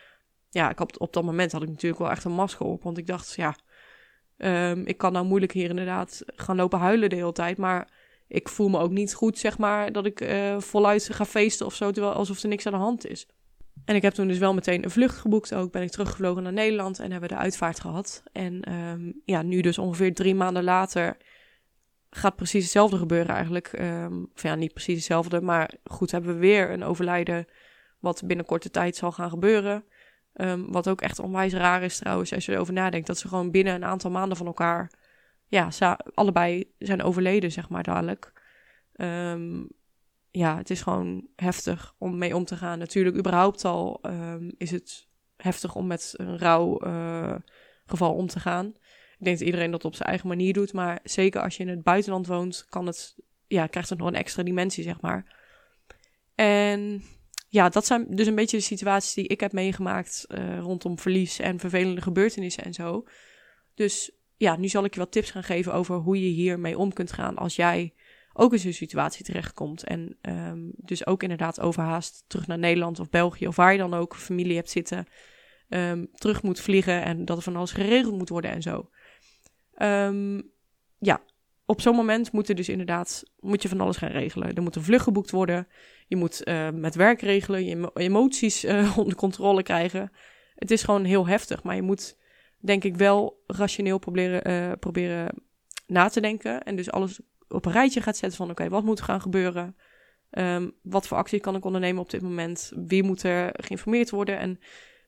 ja, 0.50 0.70
ik 0.70 0.78
had, 0.78 0.98
op 0.98 1.12
dat 1.12 1.24
moment 1.24 1.52
had 1.52 1.62
ik 1.62 1.68
natuurlijk 1.68 2.00
wel 2.00 2.10
echt 2.10 2.24
een 2.24 2.32
masker 2.32 2.66
op. 2.66 2.82
Want 2.82 2.98
ik 2.98 3.06
dacht, 3.06 3.34
ja, 3.34 3.56
um, 4.36 4.86
ik 4.86 4.98
kan 4.98 5.12
nou 5.12 5.26
moeilijk 5.26 5.52
hier 5.52 5.70
inderdaad 5.70 6.22
gaan 6.26 6.56
lopen 6.56 6.78
huilen 6.78 7.10
de 7.10 7.16
hele 7.16 7.32
tijd. 7.32 7.56
Maar 7.56 7.88
ik 8.28 8.48
voel 8.48 8.68
me 8.68 8.78
ook 8.78 8.90
niet 8.90 9.14
goed, 9.14 9.38
zeg 9.38 9.58
maar, 9.58 9.92
dat 9.92 10.06
ik 10.06 10.20
uh, 10.20 10.60
voluit 10.60 11.08
ga 11.12 11.24
feesten 11.24 11.66
of 11.66 11.74
zo. 11.74 11.90
Terwijl 11.90 12.14
alsof 12.14 12.42
er 12.42 12.48
niks 12.48 12.66
aan 12.66 12.72
de 12.72 12.78
hand 12.78 13.06
is. 13.06 13.26
En 13.84 13.94
ik 13.94 14.02
heb 14.02 14.12
toen 14.12 14.28
dus 14.28 14.38
wel 14.38 14.54
meteen 14.54 14.84
een 14.84 14.90
vlucht 14.90 15.16
geboekt 15.16 15.54
ook. 15.54 15.72
Ben 15.72 15.82
ik 15.82 15.90
teruggevlogen 15.90 16.42
naar 16.42 16.52
Nederland 16.52 16.98
en 16.98 17.10
hebben 17.10 17.28
de 17.28 17.36
uitvaart 17.36 17.80
gehad. 17.80 18.22
En 18.32 18.72
um, 18.72 19.20
ja, 19.24 19.42
nu 19.42 19.60
dus 19.60 19.78
ongeveer 19.78 20.14
drie 20.14 20.34
maanden 20.34 20.64
later 20.64 21.16
gaat 22.10 22.36
precies 22.36 22.62
hetzelfde 22.62 22.96
gebeuren 22.96 23.34
eigenlijk. 23.34 23.72
Um, 23.80 24.30
of 24.34 24.42
ja, 24.42 24.54
niet 24.54 24.72
precies 24.72 24.94
hetzelfde, 24.94 25.40
maar 25.40 25.74
goed, 25.84 26.10
hebben 26.10 26.34
we 26.34 26.40
weer 26.40 26.70
een 26.70 26.84
overlijden 26.84 27.46
wat 27.98 28.22
binnen 28.26 28.46
korte 28.46 28.70
tijd 28.70 28.96
zal 28.96 29.12
gaan 29.12 29.30
gebeuren. 29.30 29.84
Um, 30.34 30.72
wat 30.72 30.88
ook 30.88 31.00
echt 31.00 31.18
onwijs 31.18 31.52
raar 31.52 31.82
is 31.82 31.98
trouwens, 31.98 32.32
als 32.32 32.46
je 32.46 32.52
erover 32.52 32.72
nadenkt. 32.72 33.06
Dat 33.06 33.18
ze 33.18 33.28
gewoon 33.28 33.50
binnen 33.50 33.74
een 33.74 33.84
aantal 33.84 34.10
maanden 34.10 34.36
van 34.36 34.46
elkaar, 34.46 34.92
ja, 35.46 35.68
allebei 36.14 36.72
zijn 36.78 37.02
overleden, 37.02 37.52
zeg 37.52 37.68
maar, 37.68 37.82
dadelijk. 37.82 38.32
Um, 38.96 39.68
ja, 40.30 40.56
het 40.56 40.70
is 40.70 40.82
gewoon 40.82 41.28
heftig 41.36 41.94
om 41.98 42.18
mee 42.18 42.36
om 42.36 42.44
te 42.44 42.56
gaan. 42.56 42.78
Natuurlijk, 42.78 43.16
überhaupt 43.16 43.64
al 43.64 44.00
um, 44.02 44.52
is 44.58 44.70
het 44.70 45.08
heftig 45.36 45.74
om 45.74 45.86
met 45.86 46.14
een 46.16 46.38
rouw 46.38 46.86
uh, 46.86 47.34
geval 47.86 48.14
om 48.14 48.26
te 48.26 48.40
gaan. 48.40 48.66
Ik 49.18 49.26
denk 49.26 49.38
dat 49.38 49.46
iedereen 49.46 49.70
dat 49.70 49.84
op 49.84 49.94
zijn 49.94 50.08
eigen 50.08 50.28
manier 50.28 50.52
doet, 50.52 50.72
maar 50.72 51.00
zeker 51.04 51.40
als 51.42 51.56
je 51.56 51.62
in 51.62 51.68
het 51.68 51.82
buitenland 51.82 52.26
woont, 52.26 52.64
kan 52.68 52.86
het, 52.86 53.16
ja, 53.46 53.66
krijgt 53.66 53.88
het 53.88 53.98
nog 53.98 54.08
een 54.08 54.14
extra 54.14 54.42
dimensie, 54.42 54.84
zeg 54.84 55.00
maar. 55.00 55.38
En 56.34 57.02
ja, 57.48 57.68
dat 57.68 57.86
zijn 57.86 58.06
dus 58.08 58.26
een 58.26 58.34
beetje 58.34 58.56
de 58.56 58.62
situaties 58.62 59.14
die 59.14 59.26
ik 59.26 59.40
heb 59.40 59.52
meegemaakt 59.52 60.26
uh, 60.28 60.58
rondom 60.58 60.98
verlies 60.98 61.38
en 61.38 61.58
vervelende 61.58 62.00
gebeurtenissen 62.00 62.64
en 62.64 62.74
zo. 62.74 63.04
Dus 63.74 64.10
ja, 64.36 64.56
nu 64.56 64.68
zal 64.68 64.84
ik 64.84 64.94
je 64.94 65.00
wat 65.00 65.12
tips 65.12 65.30
gaan 65.30 65.44
geven 65.44 65.74
over 65.74 65.96
hoe 65.96 66.20
je 66.20 66.28
hiermee 66.28 66.78
om 66.78 66.92
kunt 66.92 67.12
gaan 67.12 67.36
als 67.36 67.56
jij 67.56 67.94
ook 68.32 68.52
in 68.52 68.58
zo'n 68.58 68.72
situatie 68.72 69.24
terechtkomt. 69.24 69.84
En 69.84 70.16
um, 70.22 70.72
dus 70.76 71.06
ook 71.06 71.22
inderdaad 71.22 71.60
overhaast 71.60 72.24
terug 72.26 72.46
naar 72.46 72.58
Nederland 72.58 73.00
of 73.00 73.10
België 73.10 73.46
of 73.46 73.56
waar 73.56 73.72
je 73.72 73.78
dan 73.78 73.94
ook 73.94 74.16
familie 74.16 74.56
hebt 74.56 74.70
zitten, 74.70 75.06
um, 75.68 76.08
terug 76.14 76.42
moet 76.42 76.60
vliegen 76.60 77.04
en 77.04 77.24
dat 77.24 77.36
er 77.36 77.42
van 77.42 77.56
alles 77.56 77.72
geregeld 77.72 78.18
moet 78.18 78.28
worden 78.28 78.50
en 78.50 78.62
zo. 78.62 78.90
Um, 79.82 80.50
ja, 80.98 81.20
op 81.66 81.80
zo'n 81.80 81.96
moment 81.96 82.32
moet 82.32 82.48
er 82.48 82.54
dus 82.54 82.68
inderdaad 82.68 83.22
moet 83.38 83.62
je 83.62 83.68
van 83.68 83.80
alles 83.80 83.96
gaan 83.96 84.10
regelen. 84.10 84.54
Er 84.54 84.62
moet 84.62 84.76
een 84.76 84.82
vlucht 84.82 85.04
geboekt 85.04 85.30
worden. 85.30 85.68
Je 86.06 86.16
moet 86.16 86.44
met 86.72 86.94
werk 86.94 87.20
regelen, 87.20 87.64
je 87.64 87.90
emoties 87.94 88.64
uh, 88.64 88.98
onder 88.98 89.14
controle 89.14 89.62
krijgen. 89.62 90.12
Het 90.54 90.70
is 90.70 90.82
gewoon 90.82 91.04
heel 91.04 91.26
heftig, 91.26 91.62
maar 91.62 91.74
je 91.74 91.82
moet 91.82 92.16
denk 92.58 92.84
ik 92.84 92.96
wel 92.96 93.42
rationeel 93.46 93.98
proberen, 93.98 94.50
uh, 94.50 94.72
proberen 94.80 95.42
na 95.86 96.08
te 96.08 96.20
denken 96.20 96.62
en 96.62 96.76
dus 96.76 96.90
alles 96.90 97.20
op 97.50 97.66
een 97.66 97.72
rijtje 97.72 98.00
gaat 98.00 98.16
zetten 98.16 98.38
van 98.38 98.50
oké, 98.50 98.68
wat 98.68 98.84
moet 98.84 98.98
er 98.98 99.04
gaan 99.04 99.20
gebeuren? 99.20 99.76
Um, 100.30 100.72
wat 100.82 101.06
voor 101.06 101.16
actie 101.16 101.40
kan 101.40 101.56
ik 101.56 101.64
ondernemen 101.64 102.02
op 102.02 102.10
dit 102.10 102.22
moment? 102.22 102.72
Wie 102.86 103.02
moet 103.02 103.22
er 103.22 103.50
geïnformeerd 103.52 104.10
worden? 104.10 104.38
En 104.38 104.58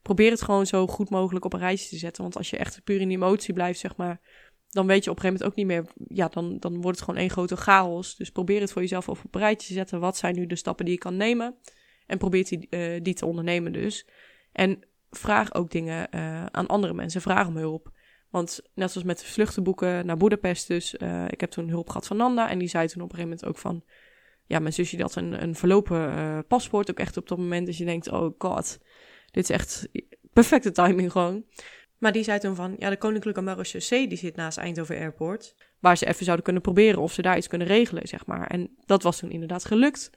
probeer 0.03 0.31
het 0.31 0.43
gewoon 0.43 0.67
zo 0.67 0.87
goed 0.87 1.11
mogelijk 1.11 1.45
op 1.45 1.53
een 1.53 1.59
rijtje 1.59 1.89
te 1.89 1.97
zetten. 1.97 2.23
Want 2.23 2.37
als 2.37 2.51
je 2.51 2.57
echt 2.57 2.85
puur 2.85 3.01
in 3.01 3.09
die 3.09 3.17
emotie 3.17 3.55
blijft, 3.55 3.79
zeg 3.79 3.97
maar, 3.97 4.21
dan 4.69 4.87
weet 4.87 5.05
je 5.05 5.11
op 5.11 5.17
een 5.17 5.23
gegeven 5.23 5.47
moment 5.47 5.51
ook 5.51 5.57
niet 5.57 5.67
meer. 5.67 6.07
Ja, 6.17 6.29
dan, 6.29 6.59
dan 6.59 6.73
wordt 6.73 6.99
het 6.99 7.07
gewoon 7.07 7.21
één 7.21 7.31
grote 7.31 7.57
chaos. 7.57 8.17
Dus 8.17 8.31
probeer 8.31 8.61
het 8.61 8.73
voor 8.73 8.83
jezelf 8.83 9.09
op 9.09 9.19
een 9.31 9.41
rijtje 9.41 9.67
te 9.67 9.73
zetten. 9.73 10.01
Wat 10.01 10.17
zijn 10.17 10.35
nu 10.35 10.47
de 10.47 10.57
stappen 10.57 10.85
die 10.85 10.95
je 10.95 11.01
kan 11.01 11.17
nemen? 11.17 11.57
En 12.07 12.19
probeer 12.19 12.45
die, 12.45 12.67
uh, 12.71 13.01
die 13.03 13.15
te 13.15 13.27
ondernemen 13.27 13.73
dus. 13.73 14.09
En 14.53 14.87
vraag 15.11 15.55
ook 15.55 15.71
dingen 15.71 16.09
uh, 16.11 16.45
aan 16.45 16.67
andere 16.67 16.95
mensen. 16.95 17.21
Vraag 17.21 17.47
om 17.47 17.57
hulp. 17.57 17.91
Want 18.33 18.61
net 18.75 18.91
zoals 18.91 19.07
met 19.07 19.19
de 19.19 19.25
vluchtenboeken 19.25 20.07
naar 20.07 20.17
Boedapest 20.17 20.69
dus, 20.69 20.95
uh, 20.99 21.25
ik 21.29 21.41
heb 21.41 21.51
toen 21.51 21.69
hulp 21.69 21.89
gehad 21.89 22.07
van 22.07 22.17
Nanda 22.17 22.51
en 22.51 22.59
die 22.59 22.69
zei 22.69 22.89
toen 22.89 23.03
op 23.03 23.09
een 23.09 23.15
gegeven 23.15 23.37
moment 23.39 23.49
ook 23.49 23.59
van, 23.59 23.85
ja, 24.47 24.59
mijn 24.59 24.73
zusje 24.73 25.01
had 25.01 25.15
een, 25.15 25.43
een 25.43 25.55
verlopen 25.55 26.09
uh, 26.09 26.39
paspoort, 26.49 26.91
ook 26.91 26.99
echt 26.99 27.17
op 27.17 27.29
dat 27.29 27.39
moment 27.39 27.67
dat 27.67 27.77
je 27.77 27.85
denkt, 27.85 28.11
oh 28.11 28.35
god, 28.39 28.79
dit 29.31 29.43
is 29.43 29.51
echt 29.51 29.89
perfecte 30.33 30.71
timing 30.71 31.12
gewoon. 31.12 31.45
Maar 31.99 32.12
die 32.12 32.23
zei 32.23 32.39
toen 32.39 32.55
van, 32.55 32.75
ja, 32.79 32.91
de 32.91 32.97
Koninklijke 32.97 33.41
Marechaussee 33.41 34.09
die 34.09 34.19
zit 34.19 34.37
naast 34.37 34.59
Eindhoven 34.59 34.99
Airport, 34.99 35.55
waar 35.79 35.97
ze 35.97 36.07
even 36.07 36.25
zouden 36.25 36.45
kunnen 36.45 36.62
proberen 36.62 37.01
of 37.01 37.12
ze 37.12 37.23
daar 37.23 37.37
iets 37.37 37.49
kunnen 37.49 37.67
regelen, 37.67 38.09
zeg 38.09 38.27
maar. 38.27 38.47
En 38.47 38.77
dat 38.87 39.03
was 39.03 39.19
toen 39.19 39.31
inderdaad 39.31 39.65
gelukt. 39.65 40.11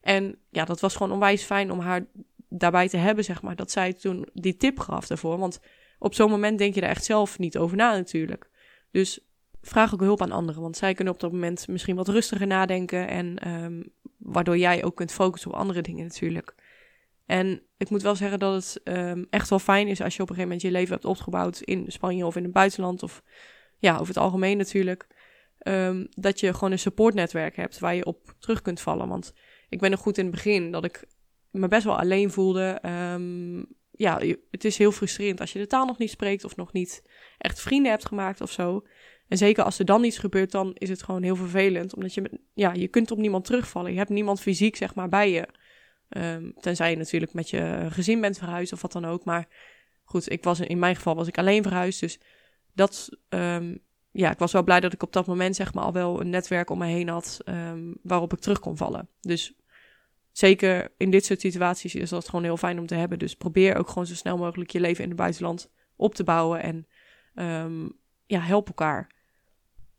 En 0.00 0.38
ja, 0.48 0.64
dat 0.64 0.80
was 0.80 0.96
gewoon 0.96 1.12
onwijs 1.12 1.42
fijn 1.42 1.70
om 1.70 1.80
haar 1.80 2.06
daarbij 2.48 2.88
te 2.88 2.96
hebben, 2.96 3.24
zeg 3.24 3.42
maar, 3.42 3.56
dat 3.56 3.70
zij 3.70 3.92
toen 3.92 4.28
die 4.32 4.56
tip 4.56 4.78
gaf 4.78 5.06
daarvoor, 5.06 5.38
want 5.38 5.60
op 6.00 6.14
zo'n 6.14 6.30
moment 6.30 6.58
denk 6.58 6.74
je 6.74 6.80
er 6.80 6.88
echt 6.88 7.04
zelf 7.04 7.38
niet 7.38 7.58
over 7.58 7.76
na 7.76 7.92
natuurlijk. 7.92 8.50
Dus 8.90 9.20
vraag 9.62 9.94
ook 9.94 10.00
hulp 10.00 10.22
aan 10.22 10.32
anderen. 10.32 10.62
Want 10.62 10.76
zij 10.76 10.94
kunnen 10.94 11.14
op 11.14 11.20
dat 11.20 11.32
moment 11.32 11.68
misschien 11.68 11.96
wat 11.96 12.08
rustiger 12.08 12.46
nadenken. 12.46 13.08
En 13.08 13.38
ehm, 13.38 13.82
waardoor 14.18 14.58
jij 14.58 14.84
ook 14.84 14.96
kunt 14.96 15.12
focussen 15.12 15.50
op 15.50 15.56
andere 15.56 15.80
dingen 15.80 16.04
natuurlijk. 16.04 16.54
En 17.26 17.62
ik 17.76 17.90
moet 17.90 18.02
wel 18.02 18.16
zeggen 18.16 18.38
dat 18.38 18.54
het 18.54 18.80
ehm, 18.84 19.24
echt 19.30 19.48
wel 19.50 19.58
fijn 19.58 19.88
is 19.88 20.00
als 20.00 20.16
je 20.16 20.22
op 20.22 20.28
een 20.28 20.34
gegeven 20.34 20.56
moment 20.56 20.62
je 20.62 20.78
leven 20.78 20.92
hebt 20.92 21.04
opgebouwd 21.04 21.60
in 21.60 21.84
Spanje 21.88 22.26
of 22.26 22.36
in 22.36 22.42
het 22.42 22.52
buitenland. 22.52 23.02
Of 23.02 23.22
ja, 23.78 23.94
over 23.94 24.06
het 24.06 24.16
algemeen 24.16 24.56
natuurlijk. 24.56 25.06
Ehm, 25.58 26.06
dat 26.10 26.40
je 26.40 26.54
gewoon 26.54 26.72
een 26.72 26.78
supportnetwerk 26.78 27.56
hebt 27.56 27.78
waar 27.78 27.94
je 27.94 28.04
op 28.04 28.34
terug 28.38 28.62
kunt 28.62 28.80
vallen. 28.80 29.08
Want 29.08 29.32
ik 29.68 29.80
ben 29.80 29.90
nog 29.90 30.00
goed 30.00 30.18
in 30.18 30.24
het 30.24 30.34
begin 30.34 30.70
dat 30.70 30.84
ik 30.84 31.04
me 31.50 31.68
best 31.68 31.84
wel 31.84 31.98
alleen 31.98 32.30
voelde. 32.30 32.78
Ja, 34.00 34.20
het 34.50 34.64
is 34.64 34.78
heel 34.78 34.92
frustrerend 34.92 35.40
als 35.40 35.52
je 35.52 35.58
de 35.58 35.66
taal 35.66 35.86
nog 35.86 35.98
niet 35.98 36.10
spreekt 36.10 36.44
of 36.44 36.56
nog 36.56 36.72
niet 36.72 37.02
echt 37.38 37.60
vrienden 37.60 37.90
hebt 37.90 38.06
gemaakt 38.06 38.40
of 38.40 38.50
zo. 38.50 38.86
En 39.28 39.36
zeker 39.36 39.64
als 39.64 39.78
er 39.78 39.84
dan 39.84 40.04
iets 40.04 40.18
gebeurt, 40.18 40.50
dan 40.50 40.74
is 40.74 40.88
het 40.88 41.02
gewoon 41.02 41.22
heel 41.22 41.36
vervelend. 41.36 41.94
Omdat 41.94 42.14
je, 42.14 42.40
ja, 42.54 42.72
je 42.72 42.88
kunt 42.88 43.10
op 43.10 43.18
niemand 43.18 43.44
terugvallen. 43.44 43.92
Je 43.92 43.98
hebt 43.98 44.10
niemand 44.10 44.40
fysiek, 44.40 44.76
zeg 44.76 44.94
maar, 44.94 45.08
bij 45.08 45.30
je. 45.30 45.48
Um, 46.08 46.52
tenzij 46.60 46.90
je 46.90 46.96
natuurlijk 46.96 47.32
met 47.32 47.50
je 47.50 47.86
gezin 47.90 48.20
bent 48.20 48.38
verhuisd 48.38 48.72
of 48.72 48.82
wat 48.82 48.92
dan 48.92 49.04
ook. 49.04 49.24
Maar 49.24 49.48
goed, 50.04 50.30
ik 50.30 50.44
was, 50.44 50.60
in 50.60 50.78
mijn 50.78 50.96
geval 50.96 51.14
was 51.14 51.28
ik 51.28 51.38
alleen 51.38 51.62
verhuisd. 51.62 52.00
Dus 52.00 52.20
dat, 52.74 53.08
um, 53.28 53.78
ja, 54.10 54.30
ik 54.30 54.38
was 54.38 54.52
wel 54.52 54.62
blij 54.62 54.80
dat 54.80 54.92
ik 54.92 55.02
op 55.02 55.12
dat 55.12 55.26
moment, 55.26 55.56
zeg 55.56 55.74
maar, 55.74 55.84
al 55.84 55.92
wel 55.92 56.20
een 56.20 56.30
netwerk 56.30 56.70
om 56.70 56.78
me 56.78 56.86
heen 56.86 57.08
had. 57.08 57.38
Um, 57.44 57.96
waarop 58.02 58.32
ik 58.32 58.38
terug 58.38 58.60
kon 58.60 58.76
vallen. 58.76 59.08
Dus 59.20 59.54
zeker 60.32 60.92
in 60.96 61.10
dit 61.10 61.24
soort 61.24 61.40
situaties 61.40 61.94
is 61.94 62.10
dat 62.10 62.28
gewoon 62.28 62.44
heel 62.44 62.56
fijn 62.56 62.78
om 62.78 62.86
te 62.86 62.94
hebben. 62.94 63.18
Dus 63.18 63.34
probeer 63.34 63.76
ook 63.76 63.88
gewoon 63.88 64.06
zo 64.06 64.14
snel 64.14 64.36
mogelijk 64.36 64.70
je 64.70 64.80
leven 64.80 65.02
in 65.02 65.08
het 65.08 65.18
buitenland 65.18 65.70
op 65.96 66.14
te 66.14 66.24
bouwen. 66.24 66.62
En 66.62 66.86
ja, 68.26 68.40
help 68.40 68.68
elkaar. 68.68 69.10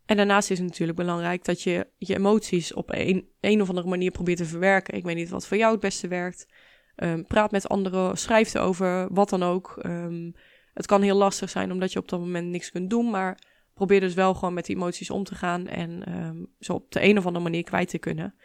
En 0.06 0.18
daarnaast 0.18 0.52
is 0.52 0.58
het 0.58 0.68
natuurlijk 0.68 0.98
belangrijk 0.98 1.46
dat 1.46 1.62
je 1.62 1.88
je 1.98 2.16
emoties 2.16 2.74
op 2.74 2.90
een, 2.94 3.30
een 3.40 3.62
of 3.62 3.70
andere 3.70 3.88
manier 3.88 4.12
probeert 4.12 4.38
te 4.38 4.46
verwerken. 4.46 4.94
Ik 4.94 5.04
weet 5.04 5.16
niet 5.16 5.30
wat 5.30 5.48
voor 5.48 5.58
jou 5.58 5.72
het 5.72 5.82
beste 5.82 6.08
werkt. 6.08 6.48
Um, 6.96 7.26
praat 7.26 7.52
met 7.52 7.70
anderen, 7.70 8.18
schrijf 8.18 8.54
erover, 8.54 9.14
wat 9.14 9.30
dan 9.30 9.44
ook. 9.44 9.80
Um, 9.86 10.36
het 10.74 10.86
kan 10.86 11.02
heel 11.02 11.16
lastig 11.16 11.50
zijn 11.50 11.72
omdat 11.72 11.92
je 11.92 12.00
op 12.00 12.10
dat 12.10 12.20
moment 12.20 12.48
niks 12.48 12.72
kunt 12.72 12.90
doen, 12.90 13.10
maar 13.10 13.40
probeer 13.74 14.00
dus 14.00 14.14
wel 14.14 14.34
gewoon 14.34 14.54
met 14.54 14.66
die 14.66 14.76
emoties 14.76 15.10
om 15.10 15.24
te 15.24 15.36
gaan 15.36 15.68
en 15.68 16.16
um, 16.16 16.48
zo 16.60 16.74
op 16.74 16.92
de 16.92 17.04
een 17.04 17.18
of 17.18 17.26
andere 17.26 17.44
manier 17.44 17.64
kwijt 17.64 17.90
te 17.90 17.98
kunnen. 17.98 18.36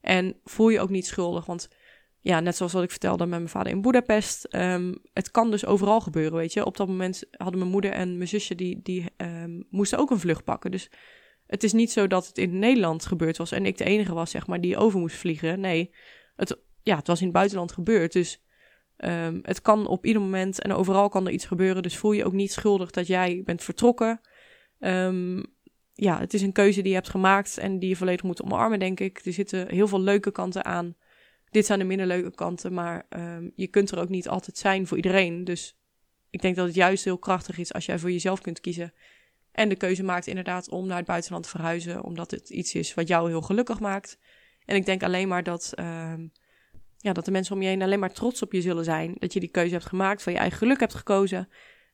En 0.00 0.40
voel 0.44 0.68
je 0.68 0.80
ook 0.80 0.90
niet 0.90 1.06
schuldig, 1.06 1.46
want 1.46 1.68
ja, 2.20 2.40
net 2.40 2.56
zoals 2.56 2.72
wat 2.72 2.82
ik 2.82 2.90
vertelde 2.90 3.26
met 3.26 3.38
mijn 3.38 3.48
vader 3.48 3.72
in 3.72 3.80
Budapest. 3.80 4.54
Um, 4.54 4.98
het 5.12 5.30
kan 5.30 5.50
dus 5.50 5.66
overal 5.66 6.00
gebeuren, 6.00 6.38
weet 6.38 6.52
je. 6.52 6.64
Op 6.64 6.76
dat 6.76 6.88
moment 6.88 7.24
hadden 7.30 7.58
mijn 7.58 7.70
moeder 7.70 7.90
en 7.90 8.16
mijn 8.16 8.28
zusje, 8.28 8.54
die, 8.54 8.80
die 8.82 9.04
um, 9.16 9.66
moesten 9.70 9.98
ook 9.98 10.10
een 10.10 10.18
vlucht 10.18 10.44
pakken. 10.44 10.70
Dus 10.70 10.90
het 11.46 11.62
is 11.62 11.72
niet 11.72 11.92
zo 11.92 12.06
dat 12.06 12.26
het 12.26 12.38
in 12.38 12.58
Nederland 12.58 13.06
gebeurd 13.06 13.36
was 13.36 13.52
en 13.52 13.66
ik 13.66 13.78
de 13.78 13.84
enige 13.84 14.14
was, 14.14 14.30
zeg 14.30 14.46
maar, 14.46 14.60
die 14.60 14.76
over 14.76 15.00
moest 15.00 15.16
vliegen. 15.16 15.60
Nee, 15.60 15.94
het, 16.36 16.58
ja, 16.82 16.96
het 16.96 17.06
was 17.06 17.18
in 17.18 17.26
het 17.26 17.34
buitenland 17.34 17.72
gebeurd. 17.72 18.12
Dus 18.12 18.42
um, 18.96 19.38
het 19.42 19.62
kan 19.62 19.86
op 19.86 20.06
ieder 20.06 20.22
moment 20.22 20.60
en 20.60 20.72
overal 20.72 21.08
kan 21.08 21.26
er 21.26 21.32
iets 21.32 21.46
gebeuren. 21.46 21.82
Dus 21.82 21.96
voel 21.96 22.12
je 22.12 22.24
ook 22.24 22.32
niet 22.32 22.52
schuldig 22.52 22.90
dat 22.90 23.06
jij 23.06 23.42
bent 23.44 23.62
vertrokken. 23.62 24.20
Ja, 26.00 26.18
het 26.18 26.34
is 26.34 26.42
een 26.42 26.52
keuze 26.52 26.80
die 26.80 26.88
je 26.88 26.96
hebt 26.96 27.08
gemaakt 27.08 27.58
en 27.58 27.78
die 27.78 27.88
je 27.88 27.96
volledig 27.96 28.22
moet 28.22 28.42
omarmen, 28.42 28.78
denk 28.78 29.00
ik. 29.00 29.20
Er 29.24 29.32
zitten 29.32 29.68
heel 29.68 29.88
veel 29.88 30.00
leuke 30.00 30.30
kanten 30.30 30.64
aan 30.64 30.96
dit 31.50 31.66
zijn 31.66 31.78
de 31.78 31.84
minder 31.84 32.06
leuke 32.06 32.34
kanten, 32.34 32.72
maar 32.74 33.06
um, 33.08 33.52
je 33.54 33.66
kunt 33.66 33.90
er 33.90 33.98
ook 33.98 34.08
niet 34.08 34.28
altijd 34.28 34.58
zijn 34.58 34.86
voor 34.86 34.96
iedereen. 34.96 35.44
Dus 35.44 35.76
ik 36.30 36.42
denk 36.42 36.56
dat 36.56 36.66
het 36.66 36.74
juist 36.74 37.04
heel 37.04 37.18
krachtig 37.18 37.58
is 37.58 37.72
als 37.72 37.86
jij 37.86 37.98
voor 37.98 38.10
jezelf 38.10 38.40
kunt 38.40 38.60
kiezen. 38.60 38.92
En 39.52 39.68
de 39.68 39.76
keuze 39.76 40.02
maakt 40.02 40.26
inderdaad 40.26 40.68
om 40.68 40.86
naar 40.86 40.96
het 40.96 41.06
buitenland 41.06 41.44
te 41.44 41.50
verhuizen, 41.50 42.04
omdat 42.04 42.30
het 42.30 42.50
iets 42.50 42.74
is 42.74 42.94
wat 42.94 43.08
jou 43.08 43.28
heel 43.28 43.42
gelukkig 43.42 43.80
maakt. 43.80 44.18
En 44.64 44.76
ik 44.76 44.86
denk 44.86 45.02
alleen 45.02 45.28
maar 45.28 45.42
dat, 45.42 45.72
um, 45.76 46.32
ja, 46.98 47.12
dat 47.12 47.24
de 47.24 47.30
mensen 47.30 47.54
om 47.54 47.62
je 47.62 47.68
heen 47.68 47.82
alleen 47.82 47.98
maar 47.98 48.12
trots 48.12 48.42
op 48.42 48.52
je 48.52 48.60
zullen 48.60 48.84
zijn. 48.84 49.14
Dat 49.18 49.32
je 49.32 49.40
die 49.40 49.48
keuze 49.48 49.72
hebt 49.72 49.86
gemaakt, 49.86 50.22
van 50.22 50.32
je 50.32 50.38
eigen 50.38 50.58
geluk 50.58 50.80
hebt 50.80 50.94
gekozen. 50.94 51.48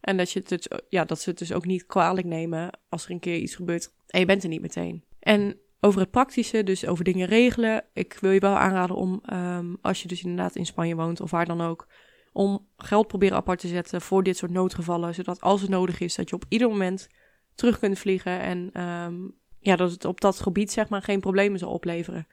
En 0.05 0.17
dat, 0.17 0.31
je 0.31 0.43
het, 0.47 0.83
ja, 0.88 1.05
dat 1.05 1.21
ze 1.21 1.31
het 1.31 1.38
dus 1.38 1.53
ook 1.53 1.64
niet 1.64 1.87
kwalijk 1.87 2.27
nemen 2.27 2.79
als 2.88 3.05
er 3.05 3.11
een 3.11 3.21
keer 3.21 3.37
iets 3.37 3.55
gebeurt 3.55 3.93
en 4.07 4.21
je 4.21 4.27
bent 4.27 4.43
er 4.43 4.49
niet 4.49 4.61
meteen. 4.61 5.05
En 5.19 5.59
over 5.81 6.01
het 6.01 6.11
praktische, 6.11 6.64
dus 6.64 6.87
over 6.87 7.05
dingen 7.05 7.27
regelen. 7.27 7.85
Ik 7.93 8.19
wil 8.21 8.31
je 8.31 8.40
wel 8.40 8.57
aanraden 8.57 8.97
om, 8.97 9.23
um, 9.33 9.77
als 9.81 10.03
je 10.03 10.09
dus 10.09 10.23
inderdaad 10.23 10.57
in 10.57 10.67
Spanje 10.67 10.95
woont 10.95 11.21
of 11.21 11.31
waar 11.31 11.47
dan 11.47 11.61
ook, 11.61 11.87
om 12.33 12.67
geld 12.77 13.07
proberen 13.07 13.37
apart 13.37 13.59
te 13.61 13.69
zetten 13.69 14.01
voor 14.01 14.23
dit 14.23 14.37
soort 14.37 14.51
noodgevallen. 14.51 15.14
Zodat 15.14 15.40
als 15.40 15.61
het 15.61 15.71
nodig 15.71 16.01
is, 16.01 16.14
dat 16.14 16.29
je 16.29 16.35
op 16.35 16.45
ieder 16.49 16.69
moment 16.69 17.09
terug 17.55 17.79
kunt 17.79 17.99
vliegen. 17.99 18.40
En 18.40 18.83
um, 18.83 19.35
ja, 19.59 19.77
dat 19.77 19.90
het 19.90 20.05
op 20.05 20.21
dat 20.21 20.40
gebied 20.40 20.73
zeg 20.73 20.88
maar 20.88 21.03
geen 21.03 21.21
problemen 21.21 21.59
zal 21.59 21.73
opleveren. 21.73 22.27